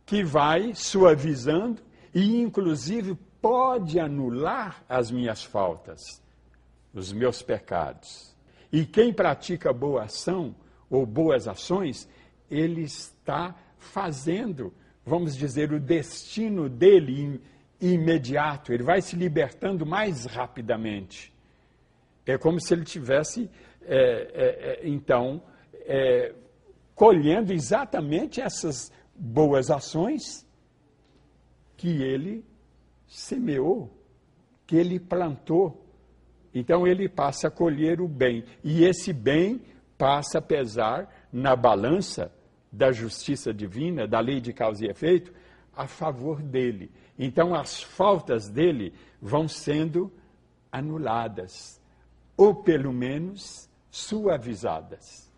que 0.05 0.23
vai 0.23 0.75
suavizando 0.75 1.81
e, 2.15 2.39
inclusive, 2.39 3.15
pode 3.41 3.99
anular 3.99 4.85
as 4.87 5.11
minhas 5.11 5.43
faltas, 5.43 6.23
os 6.93 7.15
meus 7.15 7.41
pecados. 7.41 8.37
E 8.71 8.85
quem 8.85 9.11
pratica 9.11 9.73
boa 9.73 10.03
ação 10.03 10.55
ou 10.91 11.07
boas 11.07 11.49
ações, 11.49 12.07
ele 12.51 12.83
está 12.83 13.55
fazendo, 13.79 14.73
vamos 15.05 15.37
dizer, 15.37 15.73
o 15.73 15.81
destino 15.81 16.69
dele 16.69 17.41
imediato, 17.81 18.73
ele 18.73 18.83
vai 18.83 19.01
se 19.01 19.17
libertando 19.17 19.85
mais 19.85 20.25
rapidamente. 20.25 21.33
É 22.25 22.37
como 22.37 22.61
se 22.61 22.75
ele 22.75 22.85
tivesse, 22.85 23.51
é, 23.83 23.97
é, 23.97 24.85
é, 24.85 24.89
então, 24.89 25.43
é, 25.83 26.35
colhendo 26.95 27.53
exatamente 27.53 28.41
essas 28.41 28.91
boas 29.15 29.71
ações 29.71 30.47
que 31.77 32.03
ele 32.03 32.45
semeou, 33.07 33.91
que 34.67 34.77
ele 34.77 34.99
plantou. 34.99 35.85
Então 36.53 36.87
ele 36.87 37.09
passa 37.09 37.49
a 37.49 37.51
colher 37.51 38.01
o 38.01 38.09
bem. 38.09 38.45
E 38.65 38.85
esse 38.85 39.12
bem 39.12 39.61
passa 39.97 40.39
a 40.39 40.43
pesar 40.43 41.29
na 41.33 41.55
balança 41.55 42.33
da 42.77 42.93
justiça 42.93 43.55
divina, 43.55 44.07
da 44.07 44.21
lei 44.21 44.41
de 44.41 44.53
causa 44.53 44.85
e 44.85 44.89
efeito, 44.89 45.33
a 45.75 45.87
favor 45.87 46.43
dele. 46.43 46.91
Então 47.19 47.55
as 47.55 47.83
faltas 47.83 48.49
dele 48.49 48.93
vão 49.21 49.49
sendo 49.49 50.12
anuladas 50.71 51.81
ou 52.37 52.55
pelo 52.55 52.93
menos 52.93 53.69
suavizadas. 53.91 55.31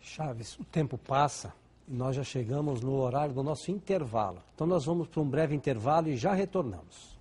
Chaves, 0.00 0.56
o 0.58 0.64
tempo 0.64 0.96
passa 0.96 1.52
e 1.88 1.92
nós 1.92 2.14
já 2.14 2.22
chegamos 2.22 2.80
no 2.80 2.94
horário 2.94 3.34
do 3.34 3.42
nosso 3.42 3.72
intervalo. 3.72 4.38
Então 4.54 4.66
nós 4.66 4.84
vamos 4.84 5.08
para 5.08 5.20
um 5.20 5.28
breve 5.28 5.54
intervalo 5.54 6.08
e 6.08 6.16
já 6.16 6.32
retornamos. 6.32 7.18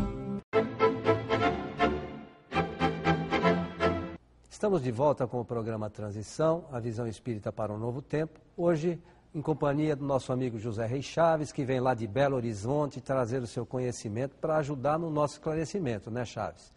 Estamos 4.51 4.83
de 4.83 4.91
volta 4.91 5.29
com 5.29 5.39
o 5.39 5.45
programa 5.45 5.89
Transição, 5.89 6.65
a 6.73 6.81
visão 6.81 7.07
espírita 7.07 7.53
para 7.53 7.73
um 7.73 7.79
novo 7.79 8.03
tempo. 8.03 8.41
Hoje, 8.57 8.99
em 9.33 9.41
companhia 9.41 9.95
do 9.95 10.05
nosso 10.05 10.33
amigo 10.33 10.59
José 10.59 10.85
Reis 10.87 11.05
Chaves, 11.05 11.53
que 11.53 11.65
vem 11.65 11.79
lá 11.79 11.95
de 11.95 12.09
Belo 12.09 12.35
Horizonte 12.35 13.01
trazer 13.01 13.41
o 13.43 13.47
seu 13.47 13.65
conhecimento 13.65 14.35
para 14.41 14.57
ajudar 14.57 14.99
no 14.99 15.09
nosso 15.09 15.35
esclarecimento, 15.35 16.11
né, 16.11 16.25
Chaves? 16.25 16.73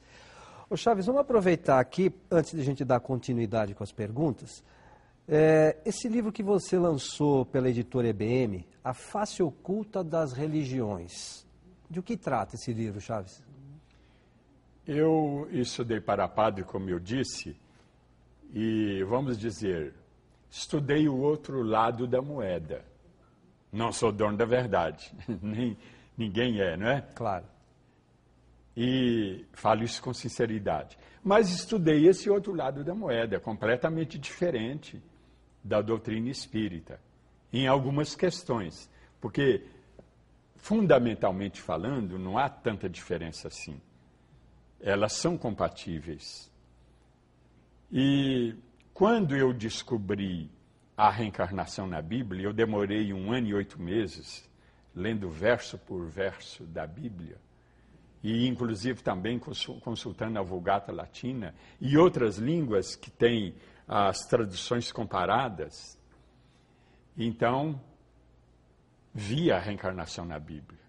Ô 0.70 0.78
Chaves, 0.78 1.08
vamos 1.08 1.22
aproveitar 1.22 1.80
aqui, 1.80 2.14
antes 2.30 2.52
de 2.52 2.62
a 2.62 2.64
gente 2.64 2.86
dar 2.86 3.00
continuidade 3.00 3.74
com 3.74 3.84
as 3.84 3.92
perguntas, 3.92 4.64
é, 5.28 5.76
esse 5.86 6.08
livro 6.08 6.32
que 6.32 6.42
você 6.42 6.78
lançou 6.78 7.46
pela 7.46 7.70
editora 7.70 8.08
EBM, 8.08 8.66
A 8.84 8.94
Face 8.94 9.44
Oculta 9.44 10.04
das 10.04 10.32
Religiões. 10.32 11.46
De 11.90 12.00
o 12.00 12.04
que 12.04 12.16
trata 12.16 12.56
esse 12.56 12.72
livro, 12.72 13.02
Chaves? 13.02 13.44
Eu 14.86 15.48
estudei 15.52 16.00
para 16.00 16.28
padre, 16.30 16.64
como 16.64 16.90
eu 16.90 16.98
disse, 16.98 17.58
e 18.54 19.04
vamos 19.04 19.38
dizer, 19.38 19.94
estudei 20.50 21.10
o 21.10 21.18
outro 21.18 21.62
lado 21.62 22.08
da 22.08 22.22
moeda. 22.22 22.86
Não 23.70 23.92
sou 23.92 24.14
dono 24.14 24.38
da 24.38 24.46
verdade, 24.46 25.14
nem 25.42 25.78
ninguém 26.18 26.62
é, 26.62 26.78
não 26.78 26.88
é? 26.88 27.02
Claro. 27.16 27.46
E 28.78 29.46
falo 29.52 29.84
isso 29.84 30.02
com 30.02 30.14
sinceridade. 30.14 30.98
Mas 31.22 31.50
estudei 31.50 32.08
esse 32.08 32.30
outro 32.30 32.54
lado 32.56 32.82
da 32.82 32.96
moeda, 32.96 33.42
completamente 33.42 34.18
diferente 34.18 35.04
da 35.68 35.82
doutrina 35.82 36.30
espírita, 36.30 37.00
em 37.52 37.68
algumas 37.68 38.16
questões. 38.16 38.90
Porque, 39.20 39.66
fundamentalmente 40.56 41.62
falando, 41.62 42.18
não 42.18 42.38
há 42.38 42.50
tanta 42.50 42.90
diferença 42.90 43.48
assim. 43.48 43.80
Elas 44.80 45.14
são 45.14 45.38
compatíveis. 45.38 46.52
E 47.92 48.56
quando 48.94 49.36
eu 49.36 49.54
descobri 49.54 50.50
a 50.96 51.10
reencarnação 51.10 51.86
na 51.86 52.02
Bíblia, 52.02 52.46
eu 52.46 52.54
demorei 52.54 53.14
um 53.14 53.32
ano 53.32 53.48
e 53.48 53.54
oito 53.54 53.82
meses 53.82 54.48
lendo 54.96 55.30
verso 55.30 55.78
por 55.78 56.08
verso 56.08 56.64
da 56.64 56.88
Bíblia, 56.88 57.38
e 58.24 58.48
inclusive 58.48 59.04
também 59.04 59.40
consultando 59.40 60.40
a 60.40 60.42
Vulgata 60.42 60.92
Latina 60.92 61.54
e 61.80 61.96
outras 61.96 62.38
línguas 62.40 62.96
que 62.96 63.12
têm 63.12 63.54
as 63.88 64.26
traduções 64.26 64.92
comparadas. 64.92 65.98
Então, 67.18 67.82
vi 69.14 69.52
a 69.52 69.60
reencarnação 69.60 70.26
na 70.26 70.38
Bíblia. 70.38 70.80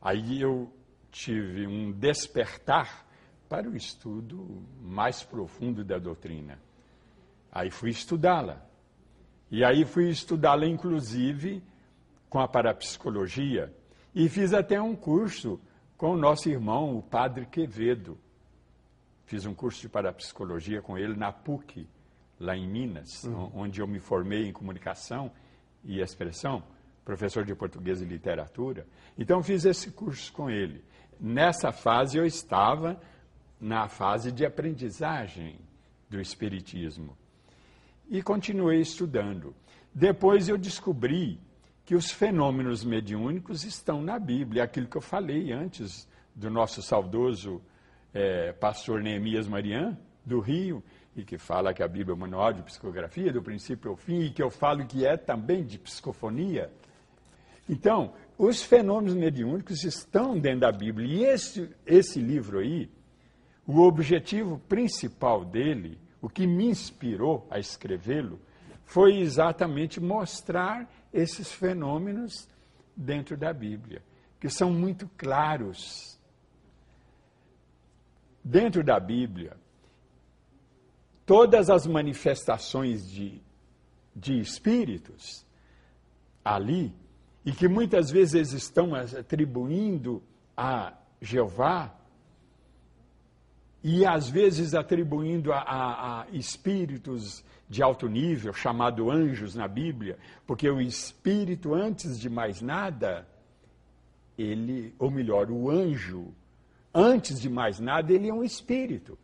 Aí 0.00 0.40
eu 0.40 0.72
tive 1.10 1.66
um 1.66 1.92
despertar 1.92 3.06
para 3.48 3.68
o 3.68 3.76
estudo 3.76 4.64
mais 4.80 5.22
profundo 5.22 5.84
da 5.84 5.98
doutrina. 5.98 6.58
Aí 7.50 7.70
fui 7.70 7.90
estudá-la. 7.90 8.64
E 9.50 9.62
aí 9.62 9.84
fui 9.84 10.08
estudá-la, 10.08 10.66
inclusive, 10.66 11.62
com 12.30 12.40
a 12.40 12.48
parapsicologia. 12.48 13.70
E 14.14 14.28
fiz 14.28 14.54
até 14.54 14.80
um 14.80 14.96
curso 14.96 15.60
com 15.98 16.12
o 16.12 16.16
nosso 16.16 16.48
irmão, 16.48 16.96
o 16.96 17.02
padre 17.02 17.44
Quevedo. 17.44 18.18
Fiz 19.26 19.44
um 19.44 19.54
curso 19.54 19.82
de 19.82 19.88
parapsicologia 19.88 20.80
com 20.80 20.96
ele 20.96 21.14
na 21.14 21.30
PUC, 21.30 21.86
lá 22.42 22.56
em 22.56 22.68
Minas, 22.68 23.24
uhum. 23.24 23.50
onde 23.54 23.80
eu 23.80 23.86
me 23.86 24.00
formei 24.00 24.48
em 24.48 24.52
comunicação 24.52 25.30
e 25.84 26.00
expressão, 26.00 26.62
professor 27.04 27.44
de 27.44 27.54
português 27.54 28.00
e 28.02 28.04
literatura. 28.04 28.86
Então 29.16 29.42
fiz 29.42 29.64
esse 29.64 29.90
curso 29.92 30.32
com 30.32 30.50
ele. 30.50 30.84
Nessa 31.20 31.72
fase 31.72 32.18
eu 32.18 32.26
estava 32.26 33.00
na 33.60 33.88
fase 33.88 34.32
de 34.32 34.44
aprendizagem 34.44 35.56
do 36.10 36.20
espiritismo 36.20 37.16
e 38.10 38.22
continuei 38.22 38.80
estudando. 38.80 39.54
Depois 39.94 40.48
eu 40.48 40.58
descobri 40.58 41.40
que 41.84 41.94
os 41.94 42.10
fenômenos 42.10 42.84
mediúnicos 42.84 43.64
estão 43.64 44.02
na 44.02 44.18
Bíblia, 44.18 44.64
aquilo 44.64 44.86
que 44.86 44.96
eu 44.96 45.02
falei 45.02 45.52
antes 45.52 46.08
do 46.34 46.50
nosso 46.50 46.82
saudoso 46.82 47.62
é, 48.12 48.52
pastor 48.52 49.02
Neemias 49.02 49.46
Marian, 49.46 49.96
do 50.24 50.40
Rio, 50.40 50.82
e 51.16 51.22
que 51.22 51.36
fala 51.38 51.74
que 51.74 51.82
a 51.82 51.88
Bíblia 51.88 52.12
é 52.12 52.16
o 52.16 52.18
manual 52.18 52.52
de 52.52 52.62
psicografia, 52.62 53.32
do 53.32 53.42
princípio 53.42 53.90
ao 53.90 53.96
fim, 53.96 54.20
e 54.20 54.30
que 54.30 54.42
eu 54.42 54.50
falo 54.50 54.86
que 54.86 55.04
é 55.06 55.16
também 55.16 55.64
de 55.64 55.78
psicofonia. 55.78 56.70
Então, 57.68 58.14
os 58.38 58.62
fenômenos 58.62 59.14
mediúnicos 59.14 59.84
estão 59.84 60.38
dentro 60.38 60.60
da 60.60 60.72
Bíblia. 60.72 61.06
E 61.06 61.24
esse, 61.24 61.70
esse 61.86 62.20
livro 62.20 62.58
aí, 62.58 62.90
o 63.66 63.80
objetivo 63.80 64.58
principal 64.68 65.44
dele 65.44 65.98
o 66.22 66.28
que 66.28 66.46
me 66.46 66.66
inspirou 66.66 67.46
a 67.50 67.58
escrevê-lo 67.58 68.40
foi 68.84 69.18
exatamente 69.18 70.00
mostrar 70.00 70.88
esses 71.12 71.50
fenômenos 71.50 72.48
dentro 72.96 73.36
da 73.36 73.52
Bíblia, 73.52 74.00
que 74.38 74.48
são 74.48 74.70
muito 74.70 75.10
claros. 75.18 76.16
Dentro 78.44 78.84
da 78.84 79.00
Bíblia, 79.00 79.56
todas 81.32 81.70
as 81.70 81.86
manifestações 81.86 83.10
de, 83.10 83.40
de 84.14 84.38
espíritos 84.38 85.46
ali, 86.44 86.92
e 87.42 87.52
que 87.52 87.66
muitas 87.66 88.10
vezes 88.10 88.52
estão 88.52 88.94
atribuindo 88.94 90.22
a 90.54 90.92
Jeová, 91.22 91.90
e 93.82 94.04
às 94.04 94.28
vezes 94.28 94.74
atribuindo 94.74 95.54
a, 95.54 95.60
a, 95.60 96.20
a, 96.20 96.26
espíritos 96.34 97.42
de 97.66 97.82
alto 97.82 98.10
nível, 98.10 98.52
chamado 98.52 99.10
anjos 99.10 99.54
na 99.54 99.66
Bíblia, 99.66 100.18
porque 100.46 100.68
o 100.68 100.82
espírito, 100.82 101.72
antes 101.72 102.20
de 102.20 102.28
mais 102.28 102.60
nada, 102.60 103.26
ele, 104.36 104.94
ou 104.98 105.10
melhor, 105.10 105.50
o 105.50 105.70
anjo, 105.70 106.34
antes 106.92 107.40
de 107.40 107.48
mais 107.48 107.80
nada, 107.80 108.12
ele 108.12 108.28
é 108.28 108.34
um 108.34 108.44
espírito. 108.44 109.18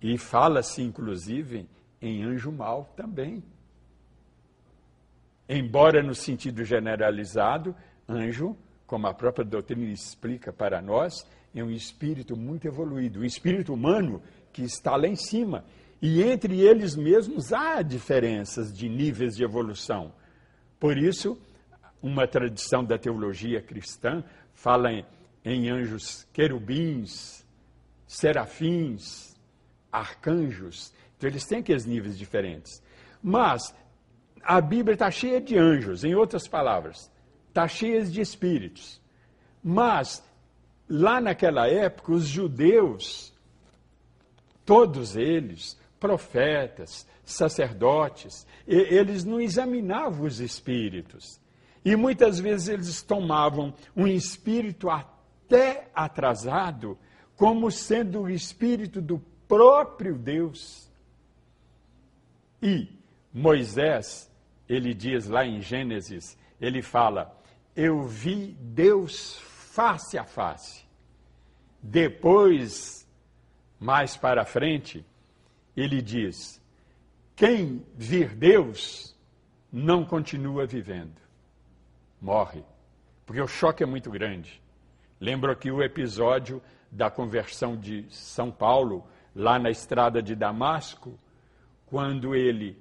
E 0.00 0.18
fala-se, 0.18 0.82
inclusive, 0.82 1.68
em 2.00 2.22
anjo 2.24 2.52
mau 2.52 2.92
também. 2.96 3.42
Embora 5.48 6.02
no 6.02 6.14
sentido 6.14 6.64
generalizado, 6.64 7.74
anjo, 8.08 8.56
como 8.86 9.06
a 9.06 9.14
própria 9.14 9.44
doutrina 9.44 9.90
explica 9.92 10.52
para 10.52 10.82
nós, 10.82 11.26
é 11.54 11.62
um 11.62 11.70
espírito 11.70 12.36
muito 12.36 12.66
evoluído, 12.66 13.20
o 13.20 13.24
espírito 13.24 13.72
humano 13.72 14.22
que 14.52 14.62
está 14.62 14.96
lá 14.96 15.06
em 15.06 15.16
cima. 15.16 15.64
E 16.00 16.22
entre 16.22 16.60
eles 16.60 16.94
mesmos 16.94 17.52
há 17.52 17.80
diferenças 17.80 18.72
de 18.76 18.88
níveis 18.88 19.36
de 19.36 19.44
evolução. 19.44 20.12
Por 20.78 20.98
isso, 20.98 21.38
uma 22.02 22.26
tradição 22.26 22.84
da 22.84 22.98
teologia 22.98 23.62
cristã 23.62 24.22
fala 24.54 24.92
em, 24.92 25.04
em 25.44 25.70
anjos 25.70 26.26
querubins, 26.32 27.44
serafins, 28.06 29.35
arcanjos. 29.98 30.92
Então, 31.16 31.28
eles 31.28 31.44
têm 31.44 31.58
aqueles 31.58 31.84
níveis 31.84 32.18
diferentes. 32.18 32.82
Mas 33.22 33.74
a 34.42 34.60
Bíblia 34.60 34.94
está 34.94 35.10
cheia 35.10 35.40
de 35.40 35.58
anjos, 35.58 36.04
em 36.04 36.14
outras 36.14 36.46
palavras, 36.46 37.10
está 37.48 37.66
cheia 37.66 38.04
de 38.04 38.20
espíritos. 38.20 39.00
Mas 39.62 40.22
Lá 40.88 41.20
naquela 41.20 41.68
época, 41.68 42.12
os 42.12 42.26
judeus, 42.26 43.34
todos 44.64 45.16
eles, 45.16 45.76
profetas, 45.98 47.06
sacerdotes, 47.24 48.46
eles 48.66 49.24
não 49.24 49.40
examinavam 49.40 50.26
os 50.26 50.38
espíritos. 50.40 51.40
E 51.84 51.96
muitas 51.96 52.38
vezes 52.38 52.68
eles 52.68 53.02
tomavam 53.02 53.74
um 53.96 54.06
espírito 54.06 54.88
até 54.88 55.88
atrasado 55.94 56.96
como 57.36 57.70
sendo 57.70 58.22
o 58.22 58.30
espírito 58.30 59.00
do 59.00 59.20
próprio 59.48 60.16
Deus. 60.16 60.90
E 62.62 62.88
Moisés, 63.32 64.30
ele 64.68 64.94
diz 64.94 65.28
lá 65.28 65.44
em 65.44 65.60
Gênesis, 65.60 66.38
ele 66.60 66.82
fala: 66.82 67.36
Eu 67.74 68.02
vi 68.02 68.56
Deus 68.60 69.38
face 69.38 70.18
a 70.18 70.24
face. 70.24 70.84
Depois, 71.82 73.06
mais 73.78 74.16
para 74.16 74.44
frente, 74.44 75.04
ele 75.76 76.00
diz: 76.00 76.60
quem 77.36 77.84
vir 77.94 78.34
Deus 78.34 79.14
não 79.70 80.06
continua 80.06 80.64
vivendo, 80.64 81.20
morre, 82.18 82.64
porque 83.26 83.42
o 83.42 83.46
choque 83.46 83.82
é 83.82 83.86
muito 83.86 84.10
grande. 84.10 84.62
Lembro 85.20 85.52
aqui 85.52 85.70
o 85.70 85.82
episódio 85.82 86.62
da 86.90 87.10
conversão 87.10 87.76
de 87.76 88.06
São 88.08 88.50
Paulo, 88.50 89.06
lá 89.36 89.58
na 89.58 89.70
estrada 89.70 90.20
de 90.20 90.34
Damasco, 90.34 91.16
quando 91.84 92.34
ele 92.34 92.76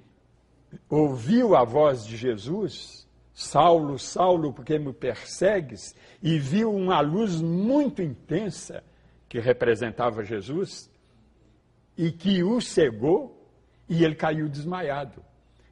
ouviu 0.89 1.55
a 1.55 1.63
voz 1.63 2.03
de 2.03 2.17
Jesus 2.17 3.05
Saulo, 3.35 3.99
Saulo, 3.99 4.53
porque 4.53 4.79
me 4.79 4.93
persegues? 4.93 5.93
E 6.23 6.39
viu 6.39 6.73
uma 6.73 7.01
luz 7.01 7.41
muito 7.41 8.01
intensa 8.01 8.81
que 9.27 9.39
representava 9.39 10.23
Jesus 10.23 10.89
e 11.97 12.13
que 12.13 12.41
o 12.41 12.61
cegou 12.61 13.45
e 13.89 14.05
ele 14.05 14.15
caiu 14.15 14.47
desmaiado. 14.47 15.21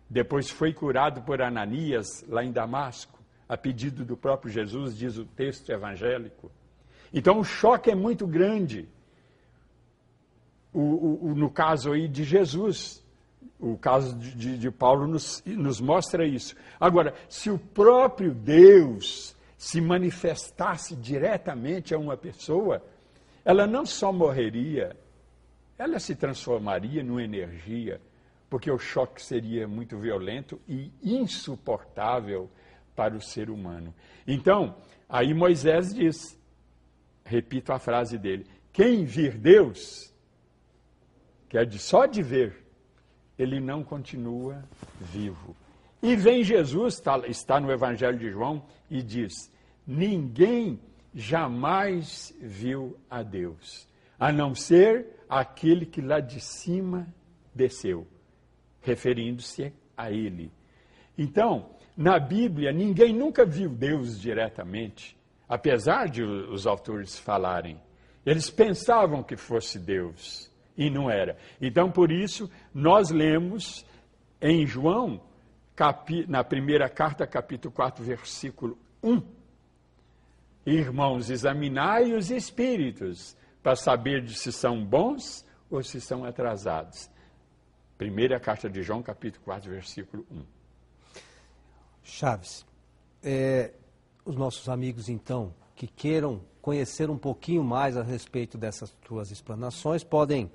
Depois 0.09 0.49
foi 0.49 0.73
curado 0.73 1.21
por 1.21 1.41
Ananias 1.41 2.25
lá 2.27 2.43
em 2.43 2.51
Damasco, 2.51 3.17
a 3.47 3.55
pedido 3.55 4.03
do 4.03 4.17
próprio 4.17 4.51
Jesus, 4.51 4.95
diz 4.95 5.17
o 5.17 5.25
texto 5.25 5.71
evangélico. 5.71 6.51
Então 7.13 7.39
o 7.39 7.45
choque 7.45 7.89
é 7.89 7.95
muito 7.95 8.27
grande. 8.27 8.89
O, 10.73 11.29
o, 11.29 11.35
no 11.35 11.49
caso 11.49 11.91
aí 11.91 12.07
de 12.07 12.23
Jesus, 12.23 13.03
o 13.59 13.77
caso 13.77 14.17
de, 14.17 14.33
de, 14.33 14.57
de 14.57 14.71
Paulo 14.71 15.07
nos, 15.07 15.43
nos 15.45 15.79
mostra 15.79 16.25
isso. 16.25 16.55
Agora, 16.79 17.13
se 17.29 17.49
o 17.49 17.57
próprio 17.59 18.33
Deus 18.33 19.35
se 19.57 19.79
manifestasse 19.79 20.95
diretamente 20.95 21.93
a 21.93 21.97
uma 21.97 22.17
pessoa, 22.17 22.83
ela 23.45 23.65
não 23.65 23.85
só 23.85 24.11
morreria, 24.11 24.95
ela 25.77 25.99
se 25.99 26.15
transformaria 26.15 27.03
numa 27.03 27.23
energia, 27.23 28.01
porque 28.49 28.69
o 28.69 28.77
choque 28.77 29.21
seria 29.21 29.67
muito 29.67 29.97
violento 29.97 30.59
e 30.67 30.91
insuportável 31.01 32.49
para 32.95 33.15
o 33.15 33.21
ser 33.21 33.49
humano. 33.49 33.93
Então, 34.27 34.75
aí 35.09 35.33
Moisés 35.33 35.93
diz, 35.93 36.39
repito 37.25 37.73
a 37.73 37.79
frase 37.79 38.17
dele: 38.17 38.45
quem 38.71 39.05
vir 39.05 39.37
Deus, 39.37 40.12
que 41.53 41.57
é 41.59 41.63
de 41.63 41.77
só 41.77 42.07
de 42.07 42.23
ver, 42.23 42.65
ele 43.37 43.59
não 43.59 43.83
continua 43.83 44.65
vivo. 44.99 45.55
E 46.01 46.15
vem 46.15 46.43
Jesus, 46.43 46.95
está, 46.95 47.19
está 47.27 47.59
no 47.59 47.71
Evangelho 47.71 48.17
de 48.17 48.31
João, 48.31 48.65
e 48.89 49.03
diz: 49.03 49.53
ninguém 49.85 50.79
jamais 51.13 52.35
viu 52.41 52.97
a 53.07 53.21
Deus, 53.21 53.87
a 54.19 54.31
não 54.31 54.55
ser 54.55 55.05
aquele 55.29 55.85
que 55.85 56.01
lá 56.01 56.19
de 56.19 56.39
cima 56.39 57.05
desceu, 57.53 58.07
referindo-se 58.81 59.71
a 59.95 60.09
ele. 60.09 60.51
Então, 61.15 61.69
na 61.95 62.17
Bíblia, 62.17 62.71
ninguém 62.71 63.13
nunca 63.13 63.45
viu 63.45 63.69
Deus 63.69 64.19
diretamente, 64.19 65.15
apesar 65.47 66.09
de 66.09 66.23
os 66.23 66.65
autores 66.65 67.19
falarem. 67.19 67.79
Eles 68.25 68.49
pensavam 68.49 69.21
que 69.21 69.37
fosse 69.37 69.77
Deus 69.77 70.51
e 70.77 70.89
não 70.89 71.09
era. 71.09 71.37
Então, 71.61 71.91
por 71.91 72.11
isso, 72.11 72.49
nós 72.73 73.09
lemos 73.09 73.85
em 74.41 74.65
João, 74.65 75.21
na 76.27 76.43
primeira 76.43 76.89
carta, 76.89 77.25
capítulo 77.25 77.73
4, 77.73 78.03
versículo 78.03 78.77
1. 79.01 79.21
Irmãos, 80.65 81.29
examinai 81.29 82.13
os 82.13 82.31
espíritos 82.31 83.35
para 83.61 83.75
saber 83.75 84.27
se 84.29 84.51
são 84.51 84.83
bons 84.83 85.45
ou 85.69 85.83
se 85.83 85.99
são 85.99 86.23
atrasados. 86.25 87.09
Primeira 87.97 88.39
carta 88.39 88.69
de 88.69 88.81
João, 88.81 89.01
capítulo 89.01 89.43
4, 89.45 89.71
versículo 89.71 90.25
1. 90.31 90.43
Chaves, 92.03 92.65
é, 93.23 93.71
os 94.25 94.35
nossos 94.35 94.67
amigos, 94.67 95.07
então, 95.07 95.53
que 95.83 95.87
queiram 95.87 96.39
conhecer 96.61 97.09
um 97.09 97.17
pouquinho 97.17 97.61
mais 97.61 97.97
a 97.97 98.03
respeito 98.03 98.57
dessas 98.57 98.91
tuas 99.03 99.31
explanações, 99.31 100.01
podem, 100.01 100.49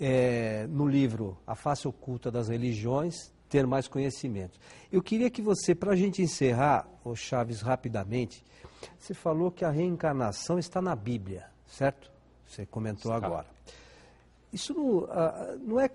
é, 0.00 0.66
no 0.68 0.88
livro 0.88 1.38
A 1.46 1.54
Face 1.54 1.86
Oculta 1.86 2.28
das 2.28 2.48
Religiões, 2.48 3.32
ter 3.48 3.64
mais 3.66 3.86
conhecimento. 3.86 4.58
Eu 4.90 5.00
queria 5.00 5.30
que 5.30 5.40
você, 5.40 5.76
para 5.76 5.92
a 5.92 5.96
gente 5.96 6.22
encerrar, 6.22 6.88
o 7.04 7.14
Chaves, 7.14 7.60
rapidamente, 7.60 8.42
você 8.98 9.14
falou 9.14 9.52
que 9.52 9.64
a 9.64 9.70
reencarnação 9.70 10.58
está 10.58 10.82
na 10.82 10.96
Bíblia, 10.96 11.46
certo? 11.68 12.10
Você 12.48 12.66
comentou 12.66 13.14
está. 13.14 13.26
agora. 13.26 13.46
Isso 14.52 14.74
não, 14.74 15.06
não, 15.58 15.80
é, 15.80 15.88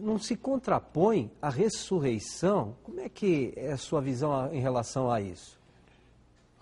não 0.00 0.18
se 0.18 0.36
contrapõe 0.36 1.30
à 1.42 1.50
ressurreição? 1.50 2.76
Como 2.82 3.00
é 3.00 3.10
que 3.10 3.52
é 3.56 3.72
a 3.72 3.76
sua 3.76 4.00
visão 4.00 4.50
em 4.54 4.60
relação 4.60 5.10
a 5.10 5.20
isso? 5.20 5.62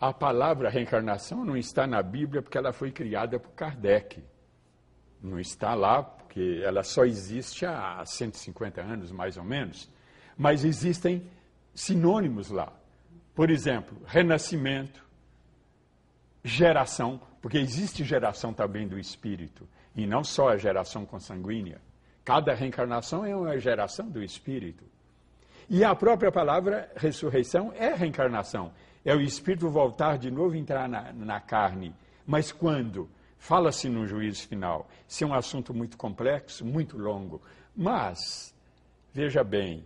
A 0.02 0.12
palavra 0.12 0.68
reencarnação 0.68 1.44
não 1.44 1.56
está 1.56 1.86
na 1.86 2.02
Bíblia 2.02 2.42
porque 2.42 2.58
ela 2.58 2.72
foi 2.72 2.90
criada 2.90 3.38
por 3.38 3.52
Kardec. 3.52 4.20
Não 5.22 5.38
está 5.38 5.76
lá 5.76 6.02
porque 6.02 6.60
ela 6.64 6.82
só 6.82 7.04
existe 7.04 7.64
há 7.64 8.04
150 8.04 8.80
anos, 8.80 9.12
mais 9.12 9.36
ou 9.36 9.44
menos. 9.44 9.88
Mas 10.36 10.64
existem 10.64 11.30
sinônimos 11.72 12.50
lá. 12.50 12.72
Por 13.32 13.48
exemplo, 13.48 13.96
renascimento, 14.04 15.06
geração, 16.42 17.20
porque 17.40 17.58
existe 17.58 18.02
geração 18.02 18.52
também 18.52 18.88
do 18.88 18.98
espírito, 18.98 19.68
e 19.94 20.04
não 20.04 20.24
só 20.24 20.48
a 20.48 20.56
geração 20.56 21.06
consanguínea. 21.06 21.80
Cada 22.24 22.52
reencarnação 22.54 23.24
é 23.24 23.36
uma 23.36 23.56
geração 23.56 24.10
do 24.10 24.20
espírito. 24.20 24.82
E 25.72 25.82
a 25.82 25.94
própria 25.94 26.30
palavra 26.30 26.92
ressurreição 26.94 27.72
é 27.74 27.94
reencarnação. 27.94 28.74
É 29.02 29.16
o 29.16 29.22
espírito 29.22 29.70
voltar 29.70 30.18
de 30.18 30.30
novo 30.30 30.54
e 30.54 30.58
entrar 30.58 30.86
na, 30.86 31.14
na 31.14 31.40
carne. 31.40 31.94
Mas 32.26 32.52
quando? 32.52 33.08
Fala-se 33.38 33.88
no 33.88 34.06
juízo 34.06 34.46
final. 34.46 34.86
Isso 35.08 35.24
é 35.24 35.26
um 35.26 35.32
assunto 35.32 35.72
muito 35.72 35.96
complexo, 35.96 36.62
muito 36.62 36.98
longo. 36.98 37.40
Mas, 37.74 38.54
veja 39.14 39.42
bem, 39.42 39.82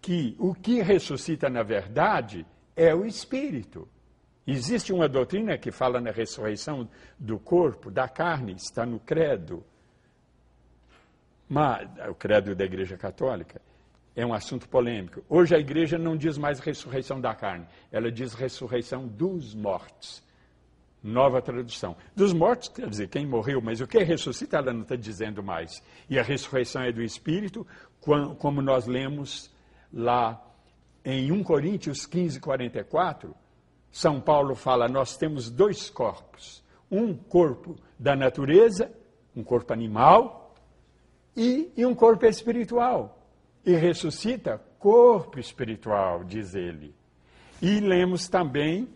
que 0.00 0.36
o 0.38 0.54
que 0.54 0.82
ressuscita 0.82 1.50
na 1.50 1.64
verdade 1.64 2.46
é 2.76 2.94
o 2.94 3.04
espírito. 3.04 3.88
Existe 4.46 4.92
uma 4.92 5.08
doutrina 5.08 5.58
que 5.58 5.72
fala 5.72 6.00
na 6.00 6.12
ressurreição 6.12 6.88
do 7.18 7.40
corpo, 7.40 7.90
da 7.90 8.08
carne, 8.08 8.52
está 8.52 8.86
no 8.86 9.00
credo. 9.00 9.64
Mas, 11.48 11.88
o 12.08 12.14
credo 12.14 12.54
da 12.54 12.64
Igreja 12.64 12.96
Católica 12.96 13.60
é 14.18 14.26
um 14.26 14.34
assunto 14.34 14.68
polêmico. 14.68 15.22
Hoje 15.28 15.54
a 15.54 15.60
igreja 15.60 15.96
não 15.96 16.16
diz 16.16 16.36
mais 16.36 16.58
ressurreição 16.58 17.20
da 17.20 17.36
carne, 17.36 17.64
ela 17.92 18.10
diz 18.10 18.34
ressurreição 18.34 19.06
dos 19.06 19.54
mortos. 19.54 20.20
Nova 21.00 21.40
tradução. 21.40 21.96
Dos 22.16 22.32
mortos, 22.32 22.68
quer 22.68 22.88
dizer, 22.88 23.08
quem 23.08 23.24
morreu, 23.24 23.60
mas 23.62 23.80
o 23.80 23.86
que 23.86 23.98
é 23.98 24.02
ressuscita, 24.02 24.56
ela 24.56 24.72
não 24.72 24.82
está 24.82 24.96
dizendo 24.96 25.40
mais. 25.40 25.80
E 26.10 26.18
a 26.18 26.24
ressurreição 26.24 26.82
é 26.82 26.90
do 26.90 27.00
espírito, 27.00 27.64
como 28.00 28.60
nós 28.60 28.86
lemos 28.86 29.54
lá 29.92 30.44
em 31.04 31.30
1 31.30 31.44
Coríntios 31.44 32.04
15, 32.04 32.40
44 32.40 33.32
são 33.92 34.20
Paulo 34.20 34.56
fala: 34.56 34.88
nós 34.88 35.16
temos 35.16 35.48
dois 35.48 35.88
corpos. 35.88 36.60
Um 36.90 37.14
corpo 37.14 37.76
da 37.96 38.16
natureza, 38.16 38.90
um 39.36 39.44
corpo 39.44 39.72
animal, 39.72 40.56
e, 41.36 41.70
e 41.76 41.86
um 41.86 41.94
corpo 41.94 42.26
espiritual. 42.26 43.17
E 43.64 43.74
ressuscita 43.74 44.60
corpo 44.78 45.38
espiritual, 45.38 46.24
diz 46.24 46.54
ele. 46.54 46.94
E 47.60 47.80
lemos 47.80 48.28
também 48.28 48.88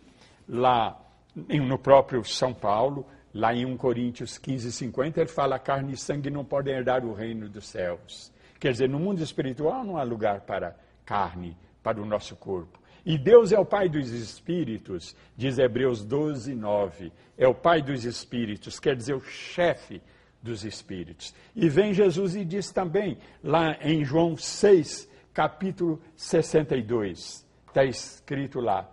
lá 0.47 0.99
no 1.35 1.77
próprio 1.77 2.23
São 2.23 2.53
Paulo, 2.53 3.05
lá 3.33 3.53
em 3.53 3.65
1 3.65 3.77
Coríntios 3.77 4.37
15, 4.37 4.71
50, 4.71 5.21
ele 5.21 5.29
fala: 5.29 5.59
carne 5.59 5.93
e 5.93 5.97
sangue 5.97 6.29
não 6.29 6.45
podem 6.45 6.75
herdar 6.75 7.05
o 7.05 7.13
reino 7.13 7.49
dos 7.49 7.67
céus. 7.67 8.31
Quer 8.59 8.71
dizer, 8.71 8.87
no 8.87 8.99
mundo 8.99 9.21
espiritual 9.21 9.83
não 9.83 9.97
há 9.97 10.03
lugar 10.03 10.41
para 10.41 10.75
carne, 11.05 11.57
para 11.81 12.01
o 12.01 12.05
nosso 12.05 12.35
corpo. 12.35 12.79
E 13.05 13.17
Deus 13.17 13.51
é 13.51 13.59
o 13.59 13.65
Pai 13.65 13.89
dos 13.89 14.09
Espíritos, 14.11 15.13
diz 15.35 15.59
Hebreus 15.59 16.05
12, 16.05 16.55
9. 16.55 17.11
É 17.37 17.45
o 17.45 17.53
Pai 17.53 17.81
dos 17.81 18.05
Espíritos, 18.05 18.79
quer 18.79 18.95
dizer, 18.95 19.13
o 19.13 19.21
chefe 19.21 20.01
dos 20.43 20.65
Espíritos. 20.65 21.33
E 21.55 21.69
vem 21.69 21.93
Jesus 21.93 22.35
e 22.35 22.43
diz 22.43 22.69
também, 22.71 23.17
lá 23.41 23.77
em 23.81 24.03
João 24.03 24.35
6, 24.35 25.09
capítulo 25.33 26.01
62, 26.15 27.47
está 27.67 27.85
escrito 27.85 28.59
lá: 28.59 28.87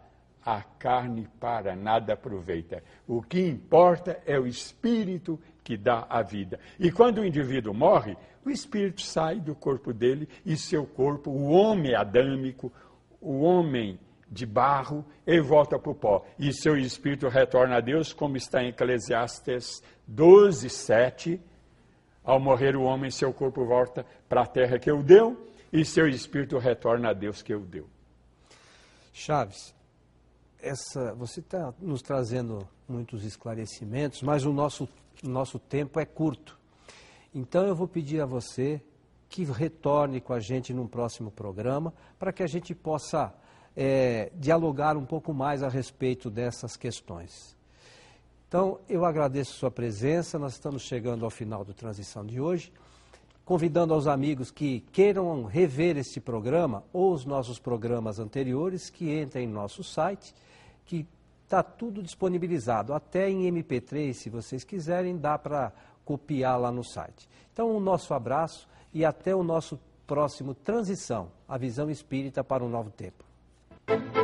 a 0.44 0.62
carne 0.62 1.28
para 1.38 1.74
nada 1.74 2.14
aproveita. 2.14 2.82
O 3.06 3.20
que 3.20 3.40
importa 3.40 4.22
é 4.24 4.38
o 4.38 4.46
Espírito 4.46 5.38
que 5.62 5.76
dá 5.76 6.06
a 6.08 6.22
vida. 6.22 6.58
E 6.78 6.90
quando 6.90 7.18
o 7.18 7.24
indivíduo 7.24 7.74
morre, 7.74 8.16
o 8.44 8.50
Espírito 8.50 9.02
sai 9.02 9.38
do 9.40 9.54
corpo 9.54 9.92
dele 9.92 10.28
e 10.46 10.56
seu 10.56 10.86
corpo, 10.86 11.30
o 11.30 11.50
homem 11.50 11.94
adâmico, 11.94 12.72
o 13.20 13.40
homem 13.42 13.98
de 14.30 14.46
barro, 14.46 15.04
ele 15.26 15.40
volta 15.40 15.78
para 15.78 15.90
o 15.90 15.94
pó. 15.94 16.24
E 16.38 16.52
seu 16.52 16.76
espírito 16.76 17.28
retorna 17.28 17.76
a 17.76 17.80
Deus, 17.80 18.12
como 18.12 18.36
está 18.36 18.62
em 18.62 18.68
Eclesiastes 18.68 19.82
12, 20.06 20.70
7. 20.70 21.40
Ao 22.22 22.38
morrer 22.38 22.76
o 22.76 22.82
homem, 22.82 23.10
seu 23.10 23.32
corpo 23.32 23.64
volta 23.64 24.06
para 24.28 24.42
a 24.42 24.46
terra 24.46 24.78
que 24.78 24.90
o 24.90 25.02
deu, 25.02 25.48
e 25.72 25.84
seu 25.84 26.08
espírito 26.08 26.58
retorna 26.58 27.10
a 27.10 27.12
Deus 27.12 27.42
que 27.42 27.54
o 27.54 27.60
deu. 27.60 27.88
Chaves, 29.12 29.74
essa, 30.62 31.12
você 31.14 31.40
está 31.40 31.74
nos 31.80 32.02
trazendo 32.02 32.68
muitos 32.88 33.24
esclarecimentos, 33.24 34.22
mas 34.22 34.44
o 34.44 34.52
nosso, 34.52 34.88
nosso 35.22 35.58
tempo 35.58 35.98
é 35.98 36.04
curto. 36.04 36.58
Então 37.34 37.66
eu 37.66 37.74
vou 37.74 37.88
pedir 37.88 38.20
a 38.20 38.26
você 38.26 38.80
que 39.28 39.44
retorne 39.44 40.20
com 40.20 40.32
a 40.32 40.40
gente 40.40 40.74
num 40.74 40.86
próximo 40.86 41.30
programa, 41.30 41.94
para 42.18 42.32
que 42.32 42.42
a 42.42 42.46
gente 42.46 42.74
possa 42.74 43.32
é, 43.76 44.30
dialogar 44.35 44.96
um 44.96 45.04
pouco 45.04 45.33
mais 45.33 45.62
a 45.62 45.68
respeito 45.68 46.30
dessas 46.30 46.76
questões. 46.76 47.56
Então, 48.48 48.80
eu 48.88 49.04
agradeço 49.04 49.54
sua 49.54 49.70
presença, 49.70 50.38
nós 50.38 50.54
estamos 50.54 50.83
chegando 50.83 51.24
ao 51.24 51.30
final 51.30 51.64
do 51.64 51.72
Transição 51.72 52.26
de 52.26 52.40
hoje, 52.40 52.72
convidando 53.44 53.94
aos 53.94 54.09
amigos 54.09 54.50
que 54.50 54.80
queiram 54.92 55.44
rever 55.44 55.96
este 55.96 56.20
programa 56.20 56.83
ou 56.92 57.12
os 57.12 57.24
nossos 57.24 57.59
programas 57.61 58.18
anteriores, 58.18 58.90
que 58.90 59.20
entrem 59.20 59.44
em 59.44 59.52
nosso 59.52 59.85
site, 59.85 60.35
que 60.85 61.06
está 61.44 61.62
tudo 61.62 62.02
disponibilizado, 62.02 62.92
até 62.92 63.30
em 63.30 63.48
MP3, 63.52 64.14
se 64.14 64.28
vocês 64.28 64.64
quiserem, 64.64 65.16
dá 65.16 65.38
para 65.38 65.72
copiar 66.04 66.61
lá 66.61 66.72
no 66.72 66.83
site. 66.83 67.28
Então, 67.52 67.76
o 67.76 67.78
nosso 67.78 68.12
abraço 68.14 68.68
e 68.92 69.04
até 69.04 69.35
o 69.35 69.44
nosso 69.44 69.78
próximo 70.09 70.54
Transição, 70.54 71.30
a 71.48 71.56
visão 71.56 71.88
espírita 71.88 72.42
para 72.42 72.64
um 72.64 72.68
novo 72.68 72.90
tempo. 72.90 73.29
Thank 73.90 74.16
you. 74.16 74.19